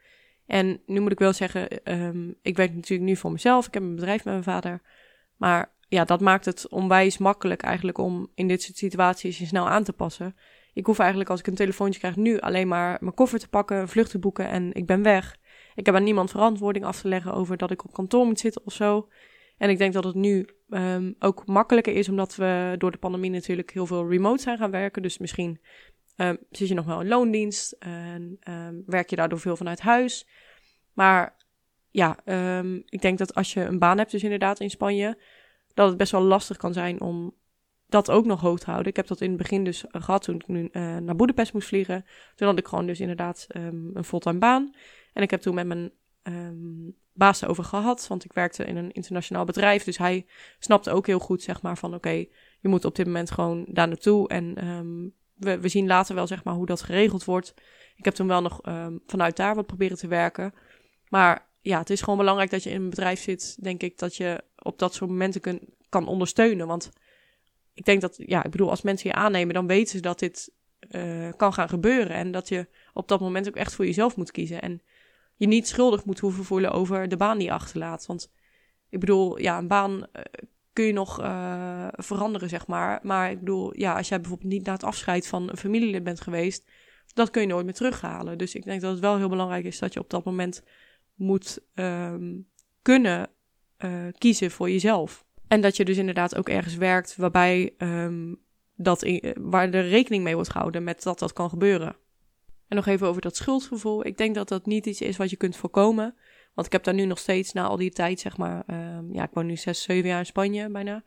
En 0.46 0.82
nu 0.86 1.00
moet 1.00 1.12
ik 1.12 1.20
wel 1.20 1.34
zeggen, 1.34 1.92
um, 2.02 2.36
ik 2.42 2.58
werk 2.58 2.74
natuurlijk 2.74 3.10
nu 3.10 3.16
voor 3.16 3.32
mezelf. 3.32 3.68
Ik 3.68 3.74
heb 3.74 3.84
een 3.84 3.96
bedrijf 3.96 4.26
met 4.26 4.34
mijn 4.34 4.44
vader. 4.44 4.82
Maar 5.38 5.72
ja, 5.92 6.06
dat 6.06 6.22
maakt 6.22 6.46
het 6.46 6.70
onwijs 6.70 7.18
makkelijk 7.18 7.62
eigenlijk 7.62 7.98
om 7.98 8.32
in 8.36 8.48
dit 8.48 8.62
soort 8.62 8.78
situaties 8.78 9.38
je 9.38 9.46
snel 9.46 9.70
aan 9.70 9.84
te 9.84 9.94
passen. 9.94 10.36
Ik 10.74 10.86
hoef 10.86 11.00
eigenlijk 11.00 11.30
als 11.30 11.40
ik 11.40 11.48
een 11.48 11.56
telefoontje 11.56 12.00
krijg 12.00 12.16
nu 12.16 12.40
alleen 12.40 12.68
maar 12.68 12.98
mijn 13.00 13.14
koffer 13.14 13.40
te 13.40 13.50
pakken, 13.50 13.78
een 13.78 13.88
vlucht 13.88 14.12
te 14.12 14.20
boeken 14.20 14.50
en 14.50 14.74
ik 14.74 14.86
ben 14.86 15.04
weg. 15.04 15.38
Ik 15.76 15.86
heb 15.86 15.96
aan 15.96 16.04
niemand 16.04 16.32
verantwoording 16.32 16.86
af 16.86 17.02
te 17.02 17.08
leggen 17.08 17.34
over 17.34 17.58
dat 17.58 17.72
ik 17.72 17.84
op 17.84 17.94
kantoor 17.94 18.26
moet 18.26 18.40
zitten 18.40 18.62
of 18.66 18.74
zo. 18.74 19.08
En 19.58 19.70
ik 19.70 19.78
denk 19.78 19.94
dat 19.94 20.04
het 20.04 20.16
nu 20.16 20.48
um, 20.70 21.16
ook 21.20 21.46
makkelijker 21.46 21.94
is, 21.94 22.10
omdat 22.10 22.36
we 22.36 22.76
door 22.78 22.92
de 22.92 22.98
pandemie 22.98 23.32
natuurlijk 23.32 23.72
heel 23.72 23.86
veel 23.86 24.10
remote 24.10 24.42
zijn 24.42 24.58
gaan 24.58 24.72
werken. 24.72 25.02
Dus 25.02 25.18
misschien 25.18 25.62
um, 26.18 26.38
zit 26.50 26.68
je 26.68 26.74
nog 26.74 26.86
wel 26.86 27.02
in 27.02 27.08
loondienst 27.08 27.72
en 27.72 28.40
um, 28.50 28.84
werk 28.86 29.10
je 29.10 29.16
daardoor 29.16 29.40
veel 29.40 29.56
vanuit 29.56 29.80
huis. 29.80 30.28
Maar 30.94 31.36
ja, 31.90 32.20
ik 32.86 33.02
denk 33.02 33.18
dat 33.18 33.36
als 33.36 33.54
je 33.54 33.62
een 33.62 33.80
baan 33.80 33.98
hebt, 33.98 34.12
dus 34.12 34.24
inderdaad 34.24 34.60
in 34.60 34.70
Spanje, 34.70 35.18
dat 35.74 35.88
het 35.88 35.98
best 35.98 36.12
wel 36.12 36.22
lastig 36.22 36.58
kan 36.58 36.74
zijn 36.74 37.02
om 37.02 37.34
dat 37.88 38.12
ook 38.12 38.26
nog 38.26 38.42
hoog 38.42 38.64
houden. 38.64 38.88
Ik 38.88 38.96
heb 38.96 39.08
dat 39.08 39.22
in 39.22 39.30
het 39.30 39.38
begin 39.38 39.64
dus 39.64 39.84
gehad 39.88 40.24
toen 40.24 40.36
ik 40.36 40.48
nu 40.48 40.70
uh, 40.72 40.98
naar 40.98 41.16
Boedapest 41.16 41.54
moest 41.54 41.68
vliegen. 41.68 42.06
Toen 42.36 42.48
had 42.48 42.58
ik 42.58 42.68
gewoon 42.68 42.86
dus 42.86 43.00
inderdaad 43.00 43.48
um, 43.56 43.92
een 43.94 44.04
fulltime 44.04 44.40
baan. 44.40 44.74
En 45.14 45.24
ik 45.24 45.32
heb 45.32 45.42
toen 45.42 45.56
met 45.56 45.68
mijn 45.68 45.92
um, 46.24 46.96
baas 47.14 47.42
erover 47.42 47.64
gehad, 47.64 48.08
want 48.08 48.26
ik 48.26 48.34
werkte 48.34 48.66
in 48.66 48.78
een 48.78 48.92
internationaal 48.92 49.46
bedrijf. 49.46 49.84
Dus 49.84 49.98
hij 49.98 50.26
snapte 50.60 50.92
ook 50.92 51.08
heel 51.08 51.20
goed, 51.20 51.42
zeg 51.42 51.62
maar, 51.62 51.78
van 51.78 51.94
oké, 51.94 52.26
je 52.60 52.68
moet 52.68 52.86
op 52.86 52.96
dit 52.96 53.06
moment 53.06 53.32
gewoon 53.32 53.66
daar 53.68 53.88
naartoe. 53.88 54.28
En 54.28 54.68
um, 54.68 55.14
we, 55.36 55.60
we 55.60 55.68
zien 55.68 55.88
later 55.88 56.16
wel, 56.16 56.28
zeg 56.28 56.44
maar, 56.44 56.54
hoe 56.54 56.66
dat 56.66 56.82
geregeld 56.82 57.24
wordt. 57.24 57.54
Ik 57.96 58.06
heb 58.06 58.14
toen 58.14 58.28
wel 58.28 58.42
nog 58.42 58.60
vanuit 59.06 59.36
daar 59.36 59.56
wat 59.56 59.66
proberen 59.66 59.98
te 59.98 60.08
werken. 60.08 60.54
Maar 61.10 61.50
ja, 61.62 61.80
het 61.80 61.90
is 61.90 62.02
gewoon 62.02 62.18
belangrijk 62.18 62.50
dat 62.50 62.64
je 62.64 62.70
in 62.70 62.82
een 62.82 62.90
bedrijf 62.90 63.22
zit, 63.22 63.64
denk 63.64 63.84
ik, 63.84 63.98
dat 63.98 64.16
je 64.16 64.44
op 64.63 64.80
dat 64.80 64.93
soort 64.93 65.10
momenten 65.10 65.41
kun, 65.41 65.60
kan 65.89 66.08
ondersteunen. 66.08 66.67
Want 66.67 66.91
ik 67.74 67.86
denk 67.86 68.02
dat, 68.02 68.15
ja, 68.17 68.43
ik 68.43 68.52
bedoel, 68.52 68.69
als 68.69 68.82
mensen 68.82 69.10
je 69.10 69.15
aannemen, 69.15 69.54
dan 69.54 69.67
weten 69.67 69.95
ze 69.95 70.00
dat 70.00 70.19
dit 70.19 70.52
uh, 70.89 71.30
kan 71.38 71.54
gaan 71.54 71.69
gebeuren. 71.69 72.15
En 72.15 72.32
dat 72.32 72.47
je 72.47 72.67
op 72.93 73.08
dat 73.08 73.19
moment 73.19 73.47
ook 73.47 73.56
echt 73.56 73.74
voor 73.74 73.86
jezelf 73.86 74.15
moet 74.15 74.32
kiezen. 74.32 74.62
En 74.62 74.82
je 75.36 75.47
niet 75.47 75.67
schuldig 75.67 76.06
moet 76.06 76.19
hoeven 76.19 76.43
voelen 76.43 76.71
over 76.71 77.08
de 77.08 77.17
baan 77.17 77.38
die 77.38 77.47
je 77.47 77.54
achterlaat. 77.54 78.06
Want 78.06 78.32
ik 78.89 79.00
bedoel, 79.00 79.39
ja, 79.39 79.58
een 79.58 79.67
baan 79.67 79.91
uh, 79.93 80.21
kun 80.74 80.86
je 80.86 80.93
nog 80.93 81.21
uh, 81.21 81.88
veranderen, 81.91 82.50
zeg 82.50 82.67
maar. 82.67 83.00
Maar 83.04 83.32
ik 83.32 83.39
bedoel, 83.39 83.78
ja, 83.78 83.97
als 83.97 84.08
jij 84.08 84.19
bijvoorbeeld 84.21 84.52
niet 84.52 84.65
na 84.65 84.74
het 84.74 84.84
afscheid 84.84 85.28
van 85.28 85.50
een 85.50 85.58
familielid 85.58 86.04
bent 86.04 86.21
geweest, 86.21 86.71
dat 87.13 87.30
kun 87.30 87.41
je 87.41 87.47
nooit 87.47 87.65
meer 87.65 87.74
terughalen. 87.74 88.38
Dus 88.38 88.56
ik 88.56 88.63
denk 88.63 88.82
dat 88.82 88.91
het 88.91 89.00
wel 89.00 89.17
heel 89.17 89.30
belangrijk 89.30 89.65
is 89.65 89.80
dat 89.80 89.93
je 89.93 90.00
op 90.00 90.10
dat 90.10 90.24
moment 90.24 90.63
moet 91.15 91.60
um, 91.76 92.47
kunnen 92.82 93.30
kiezen 94.17 94.52
voor 94.52 94.70
jezelf. 94.70 95.26
En 95.48 95.62
dat 95.62 95.78
je 95.78 95.86
dus 95.86 95.98
inderdaad 95.98 96.36
ook 96.36 96.50
ergens 96.50 96.76
werkt 96.76 97.15
waarbij 97.15 97.74
um, 97.78 98.39
dat 98.76 99.20
waar 99.39 99.74
er 99.74 99.88
rekening 99.88 100.24
mee 100.24 100.36
wordt 100.36 100.52
gehouden 100.52 100.84
met 100.84 101.04
dat 101.04 101.20
dat 101.20 101.34
kan 101.34 101.50
gebeuren. 101.50 101.96
En 102.67 102.76
nog 102.76 102.86
even 102.86 103.08
over 103.08 103.22
dat 103.22 103.36
schuldgevoel. 103.36 104.06
Ik 104.06 104.17
denk 104.17 104.36
dat 104.36 104.48
dat 104.48 104.65
niet 104.65 104.86
iets 104.86 105.02
is 105.02 105.17
wat 105.17 105.30
je 105.30 105.36
kunt 105.36 105.56
voorkomen. 105.56 106.15
Want 106.54 106.67
ik 106.67 106.74
heb 106.74 106.84
daar 106.84 106.94
nu 106.94 107.06
nog 107.06 107.20
steeds 107.20 107.54
na 107.54 107.63
al 107.63 107.78
die 107.78 107.91
tijd, 107.91 108.20
zeg 108.20 108.38
maar. 108.38 108.63
Um, 108.98 109.13
ja, 109.13 109.24
ik 109.24 109.34
woon 109.34 109.46
nu 109.46 109.58
zes, 109.58 109.82
zeven 109.82 110.10
jaar 110.10 110.20
in 110.20 110.26
Spanje 110.26 110.70
bijna. 110.70 111.04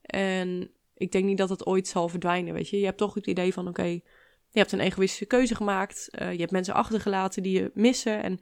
En 0.00 0.70
ik 0.94 1.12
denk 1.12 1.24
niet 1.24 1.38
dat 1.38 1.48
het 1.48 1.66
ooit 1.66 1.88
zal 1.88 2.08
verdwijnen, 2.08 2.54
weet 2.54 2.68
je. 2.68 2.78
Je 2.78 2.84
hebt 2.84 2.98
toch 2.98 3.14
het 3.14 3.26
idee 3.26 3.52
van, 3.52 3.68
oké, 3.68 3.82
je 3.82 4.58
hebt 4.58 4.72
een 4.72 4.80
egoïstische 4.80 5.26
keuze 5.26 5.54
gemaakt. 5.54 6.08
Uh, 6.18 6.32
je 6.32 6.38
hebt 6.38 6.50
mensen 6.50 6.74
achtergelaten 6.74 7.42
die 7.42 7.60
je 7.60 7.70
missen. 7.74 8.22
En 8.22 8.38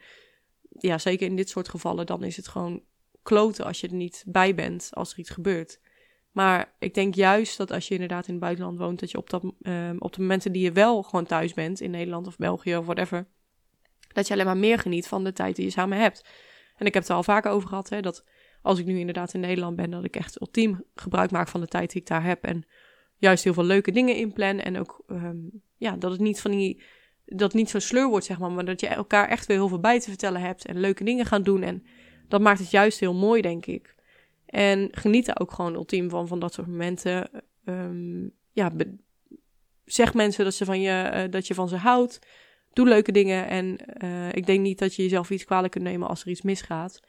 ja, 0.79 0.99
zeker 0.99 1.27
in 1.27 1.37
dit 1.37 1.49
soort 1.49 1.69
gevallen, 1.69 2.07
dan 2.07 2.23
is 2.23 2.37
het 2.37 2.49
gewoon 2.49 2.83
kloten 3.27 3.65
als 3.65 3.81
je 3.81 3.89
er 3.89 3.95
niet 3.95 4.25
bij 4.27 4.55
bent 4.55 4.89
als 4.93 5.13
er 5.13 5.19
iets 5.19 5.31
gebeurt. 5.31 5.81
Maar 6.33 6.75
ik 6.79 6.95
denk 6.95 7.15
juist 7.15 7.57
dat 7.57 7.71
als 7.71 7.89
je 7.89 7.95
inderdaad 7.95 8.27
in 8.27 8.33
het 8.33 8.43
buitenland 8.43 8.79
woont, 8.79 9.01
dat 9.01 9.11
je 9.11 9.19
op, 9.19 9.31
dat, 9.31 9.43
uh, 9.43 9.91
op 9.99 10.13
de 10.13 10.21
momenten 10.21 10.53
die 10.53 10.63
je 10.63 10.73
wel 10.73 11.03
gewoon 11.03 11.25
thuis 11.25 11.55
bent, 11.55 11.81
in 11.81 11.91
Nederland 11.91 12.27
of 12.27 12.37
België 12.37 12.77
of 12.77 12.85
whatever, 12.85 13.27
dat 14.13 14.27
je 14.27 14.33
alleen 14.33 14.47
maar 14.47 14.57
meer 14.57 14.79
geniet 14.79 15.09
van 15.09 15.25
de 15.25 15.33
tijd 15.33 15.57
die 15.57 15.65
je 15.65 15.71
samen 15.71 15.99
hebt. 15.99 16.29
En 16.77 16.87
ik 16.87 16.95
heb 16.95 17.03
het 17.03 17.11
er 17.11 17.17
al 17.17 17.23
vaker 17.23 17.51
over 17.51 17.69
gehad, 17.69 17.89
hè, 17.89 18.01
dat 18.01 18.25
als 18.63 18.79
ik 18.79 18.87
nu 18.87 18.99
inderdaad 18.99 19.35
in 19.35 19.41
Nederland 19.41 19.77
ben, 19.77 19.91
dat 19.91 20.05
ik 20.05 20.17
echt 20.17 20.41
ultiem 20.41 20.85
gebruik 20.95 21.31
maak 21.31 21.49
van 21.49 21.61
de 21.61 21.67
tijd 21.67 21.93
die 21.93 22.01
ik 22.01 22.07
daar 22.07 22.25
heb. 22.25 22.45
En 22.45 22.67
juist 23.17 23.45
heel 23.45 23.55
veel 23.55 23.65
leuke 23.65 23.93
dingen 23.93 24.17
inplan 24.17 24.59
en 24.59 24.79
ook 24.79 25.05
um, 25.07 25.63
ja, 25.77 25.97
dat 25.97 26.11
het 26.11 26.21
niet 26.21 26.41
van 26.41 26.51
die, 26.51 26.83
dat 27.25 27.55
niet 27.55 27.71
zo 27.71 27.79
sleur 27.79 28.09
wordt, 28.09 28.25
zeg 28.27 28.39
maar, 28.39 28.51
maar 28.51 28.65
dat 28.65 28.81
je 28.81 28.87
elkaar 28.87 29.29
echt 29.29 29.47
weer 29.47 29.57
heel 29.57 29.69
veel 29.69 29.81
bij 29.81 30.01
te 30.01 30.09
vertellen 30.09 30.41
hebt 30.41 30.67
en 30.67 30.81
leuke 30.81 31.05
dingen 31.05 31.27
gaan 31.27 31.43
doen. 31.43 31.63
En 31.63 31.87
dat 32.29 32.41
maakt 32.41 32.59
het 32.59 32.71
juist 32.71 33.01
heel 33.01 33.15
mooi, 33.15 33.43
denk 33.43 33.67
ik. 33.67 33.95
En 34.47 34.89
geniet 34.93 35.29
er 35.29 35.41
ook 35.41 35.53
gewoon 35.53 35.75
ultiem 35.75 36.11
van, 36.11 36.29
van 36.29 36.39
dat 36.39 36.53
soort 36.53 36.67
momenten. 36.67 37.31
Ehm, 37.65 38.29
ja, 38.53 38.73
zeg 39.85 40.15
mensen 40.15 40.45
dat, 40.45 40.55
ze 40.55 40.65
van 40.65 40.81
je, 40.81 40.91
eh, 40.91 41.31
dat 41.31 41.47
je 41.47 41.55
van 41.55 41.69
ze 41.69 41.77
houdt. 41.77 42.19
Doe 42.73 42.89
leuke 42.89 43.13
dingen. 43.13 43.49
En 43.49 43.79
uh, 44.05 44.33
ik 44.33 44.47
denk 44.47 44.61
niet 44.61 44.79
dat 44.79 44.95
je 44.95 45.03
jezelf 45.03 45.31
iets 45.31 45.45
kwalijk 45.45 45.73
kunt 45.73 45.85
nemen 45.85 46.09
als 46.09 46.23
er 46.23 46.29
iets 46.29 46.43
misgaat. 46.43 47.01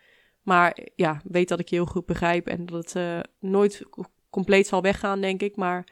Maar 0.42 0.78
ja, 0.96 1.22
weet 1.24 1.48
dat 1.48 1.60
ik 1.60 1.68
je 1.70 1.76
heel 1.76 1.86
goed 1.86 2.06
begrijp. 2.06 2.48
En 2.48 2.66
dat 2.66 2.84
het 2.84 2.96
uh, 2.96 3.20
nooit 3.40 3.84
compleet 4.30 4.68
zal 4.68 4.82
weggaan, 4.82 5.22
denk 5.22 5.42
ik. 5.42 5.56
Maar 5.56 5.88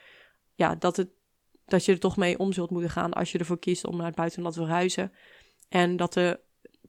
ja, 0.53 0.75
dat, 0.75 0.97
het, 0.97 1.09
dat 1.65 1.85
je 1.85 1.91
er 1.91 1.99
toch 1.99 2.17
mee 2.17 2.39
om 2.39 2.53
zult 2.53 2.69
moeten 2.69 2.89
gaan 2.89 3.13
als 3.13 3.31
je 3.31 3.37
ervoor 3.37 3.59
kiest 3.59 3.85
om 3.85 3.97
naar 3.97 4.05
het 4.05 4.15
buitenland 4.15 4.55
te 4.55 4.61
verhuizen. 4.61 5.11
En 5.69 5.95
dat 5.95 6.13
de 6.13 6.39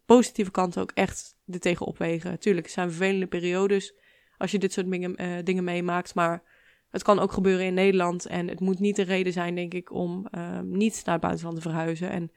positieve 0.06 0.50
kanten 0.50 0.82
ook 0.82 0.90
echt 0.94 1.36
er 1.46 1.60
tegen 1.60 1.86
opwegen. 1.86 2.38
Tuurlijk, 2.38 2.66
het 2.66 2.74
zijn 2.74 2.90
vervelende 2.90 3.26
periodes 3.26 3.94
als 4.38 4.50
je 4.50 4.58
dit 4.58 4.72
soort 4.72 4.90
dingen, 4.90 5.22
uh, 5.22 5.36
dingen 5.44 5.64
meemaakt. 5.64 6.14
Maar 6.14 6.42
het 6.90 7.02
kan 7.02 7.18
ook 7.18 7.32
gebeuren 7.32 7.66
in 7.66 7.74
Nederland. 7.74 8.26
En 8.26 8.48
het 8.48 8.60
moet 8.60 8.78
niet 8.78 8.96
de 8.96 9.02
reden 9.02 9.32
zijn, 9.32 9.54
denk 9.54 9.74
ik, 9.74 9.92
om 9.92 10.28
uh, 10.30 10.60
niet 10.60 11.02
naar 11.04 11.14
het 11.14 11.24
buitenland 11.24 11.56
te 11.56 11.62
verhuizen. 11.62 12.10
En 12.10 12.30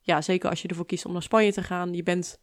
ja, 0.00 0.20
zeker 0.20 0.50
als 0.50 0.62
je 0.62 0.68
ervoor 0.68 0.86
kiest 0.86 1.04
om 1.04 1.12
naar 1.12 1.22
Spanje 1.22 1.52
te 1.52 1.62
gaan. 1.62 1.94
Je 1.94 2.02
bent 2.02 2.40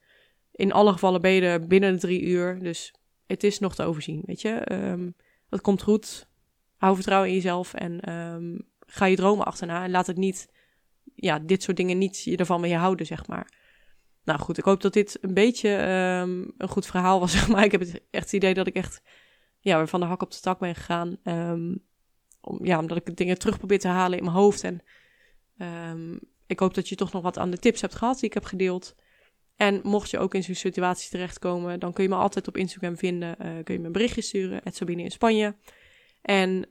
in 0.51 0.71
alle 0.71 0.91
gevallen 0.91 1.21
ben 1.21 1.67
binnen 1.67 1.93
de 1.93 1.99
drie 1.99 2.21
uur. 2.21 2.59
Dus 2.59 2.93
het 3.25 3.43
is 3.43 3.59
nog 3.59 3.75
te 3.75 3.83
overzien, 3.83 4.21
weet 4.25 4.41
je. 4.41 5.13
Dat 5.49 5.61
komt 5.61 5.81
goed. 5.81 6.27
Hou 6.77 6.95
vertrouwen 6.95 7.29
in 7.29 7.35
jezelf 7.35 7.73
en 7.73 8.13
um, 8.13 8.67
ga 8.79 9.05
je 9.05 9.15
dromen 9.15 9.45
achterna. 9.45 9.83
En 9.83 9.91
laat 9.91 10.07
het 10.07 10.17
niet, 10.17 10.51
ja, 11.15 11.39
dit 11.39 11.63
soort 11.63 11.77
dingen 11.77 11.97
niet 11.97 12.23
je 12.23 12.37
ervan 12.37 12.71
houden 12.71 13.05
zeg 13.05 13.27
maar. 13.27 13.58
Nou 14.29 14.41
goed, 14.41 14.57
ik 14.57 14.63
hoop 14.63 14.81
dat 14.81 14.93
dit 14.93 15.17
een 15.21 15.33
beetje 15.33 15.69
um, 16.21 16.53
een 16.57 16.67
goed 16.67 16.85
verhaal 16.85 17.19
was, 17.19 17.47
maar. 17.47 17.63
Ik 17.63 17.71
heb 17.71 17.81
het, 17.81 18.01
echt 18.11 18.23
het 18.23 18.33
idee 18.33 18.53
dat 18.53 18.67
ik 18.67 18.75
echt 18.75 19.01
ja, 19.59 19.87
van 19.87 19.99
de 19.99 20.05
hak 20.05 20.21
op 20.21 20.31
de 20.31 20.39
tak 20.39 20.59
ben 20.59 20.75
gegaan. 20.75 21.17
Um, 21.23 21.83
om, 22.41 22.65
ja, 22.65 22.79
omdat 22.79 22.97
ik 22.97 23.17
dingen 23.17 23.39
terug 23.39 23.57
probeer 23.57 23.79
te 23.79 23.87
halen 23.87 24.17
in 24.17 24.23
mijn 24.23 24.35
hoofd. 24.35 24.63
En 24.63 24.81
um, 25.91 26.19
ik 26.47 26.59
hoop 26.59 26.73
dat 26.73 26.89
je 26.89 26.95
toch 26.95 27.11
nog 27.11 27.23
wat 27.23 27.37
aan 27.37 27.49
de 27.49 27.57
tips 27.57 27.81
hebt 27.81 27.95
gehad 27.95 28.19
die 28.19 28.25
ik 28.25 28.33
heb 28.33 28.43
gedeeld. 28.43 28.95
En 29.55 29.79
mocht 29.83 30.09
je 30.09 30.19
ook 30.19 30.33
in 30.33 30.43
zo'n 30.43 30.55
situatie 30.55 31.09
terechtkomen, 31.09 31.79
dan 31.79 31.93
kun 31.93 32.03
je 32.03 32.09
me 32.09 32.15
altijd 32.15 32.47
op 32.47 32.57
Instagram 32.57 32.97
vinden. 32.97 33.35
Uh, 33.41 33.63
kun 33.63 33.73
je 33.73 33.79
me 33.79 33.85
een 33.85 33.91
berichtje 33.91 34.21
sturen, 34.21 34.61
het 34.63 34.75
Sabine 34.75 35.03
in 35.03 35.11
Spanje. 35.11 35.55
En 36.21 36.65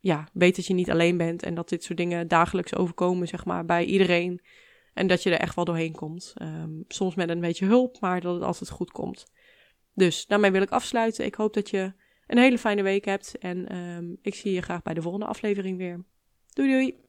ja, 0.00 0.28
weet 0.32 0.56
dat 0.56 0.66
je 0.66 0.74
niet 0.74 0.90
alleen 0.90 1.16
bent 1.16 1.42
en 1.42 1.54
dat 1.54 1.68
dit 1.68 1.84
soort 1.84 1.98
dingen 1.98 2.28
dagelijks 2.28 2.74
overkomen, 2.74 3.28
zeg 3.28 3.44
maar, 3.44 3.64
bij 3.64 3.84
iedereen. 3.84 4.40
En 4.96 5.06
dat 5.06 5.22
je 5.22 5.30
er 5.30 5.40
echt 5.40 5.54
wel 5.54 5.64
doorheen 5.64 5.92
komt. 5.92 6.34
Um, 6.42 6.84
soms 6.88 7.14
met 7.14 7.28
een 7.28 7.40
beetje 7.40 7.66
hulp, 7.66 8.00
maar 8.00 8.20
dat 8.20 8.34
het 8.34 8.42
altijd 8.42 8.70
goed 8.70 8.90
komt. 8.90 9.26
Dus 9.94 10.26
daarmee 10.26 10.50
wil 10.50 10.62
ik 10.62 10.70
afsluiten. 10.70 11.24
Ik 11.24 11.34
hoop 11.34 11.54
dat 11.54 11.70
je 11.70 11.92
een 12.26 12.38
hele 12.38 12.58
fijne 12.58 12.82
week 12.82 13.04
hebt. 13.04 13.38
En 13.38 13.76
um, 13.76 14.18
ik 14.22 14.34
zie 14.34 14.52
je 14.52 14.60
graag 14.60 14.82
bij 14.82 14.94
de 14.94 15.02
volgende 15.02 15.26
aflevering 15.26 15.78
weer. 15.78 16.04
Doei 16.48 16.70
doei! 16.70 17.05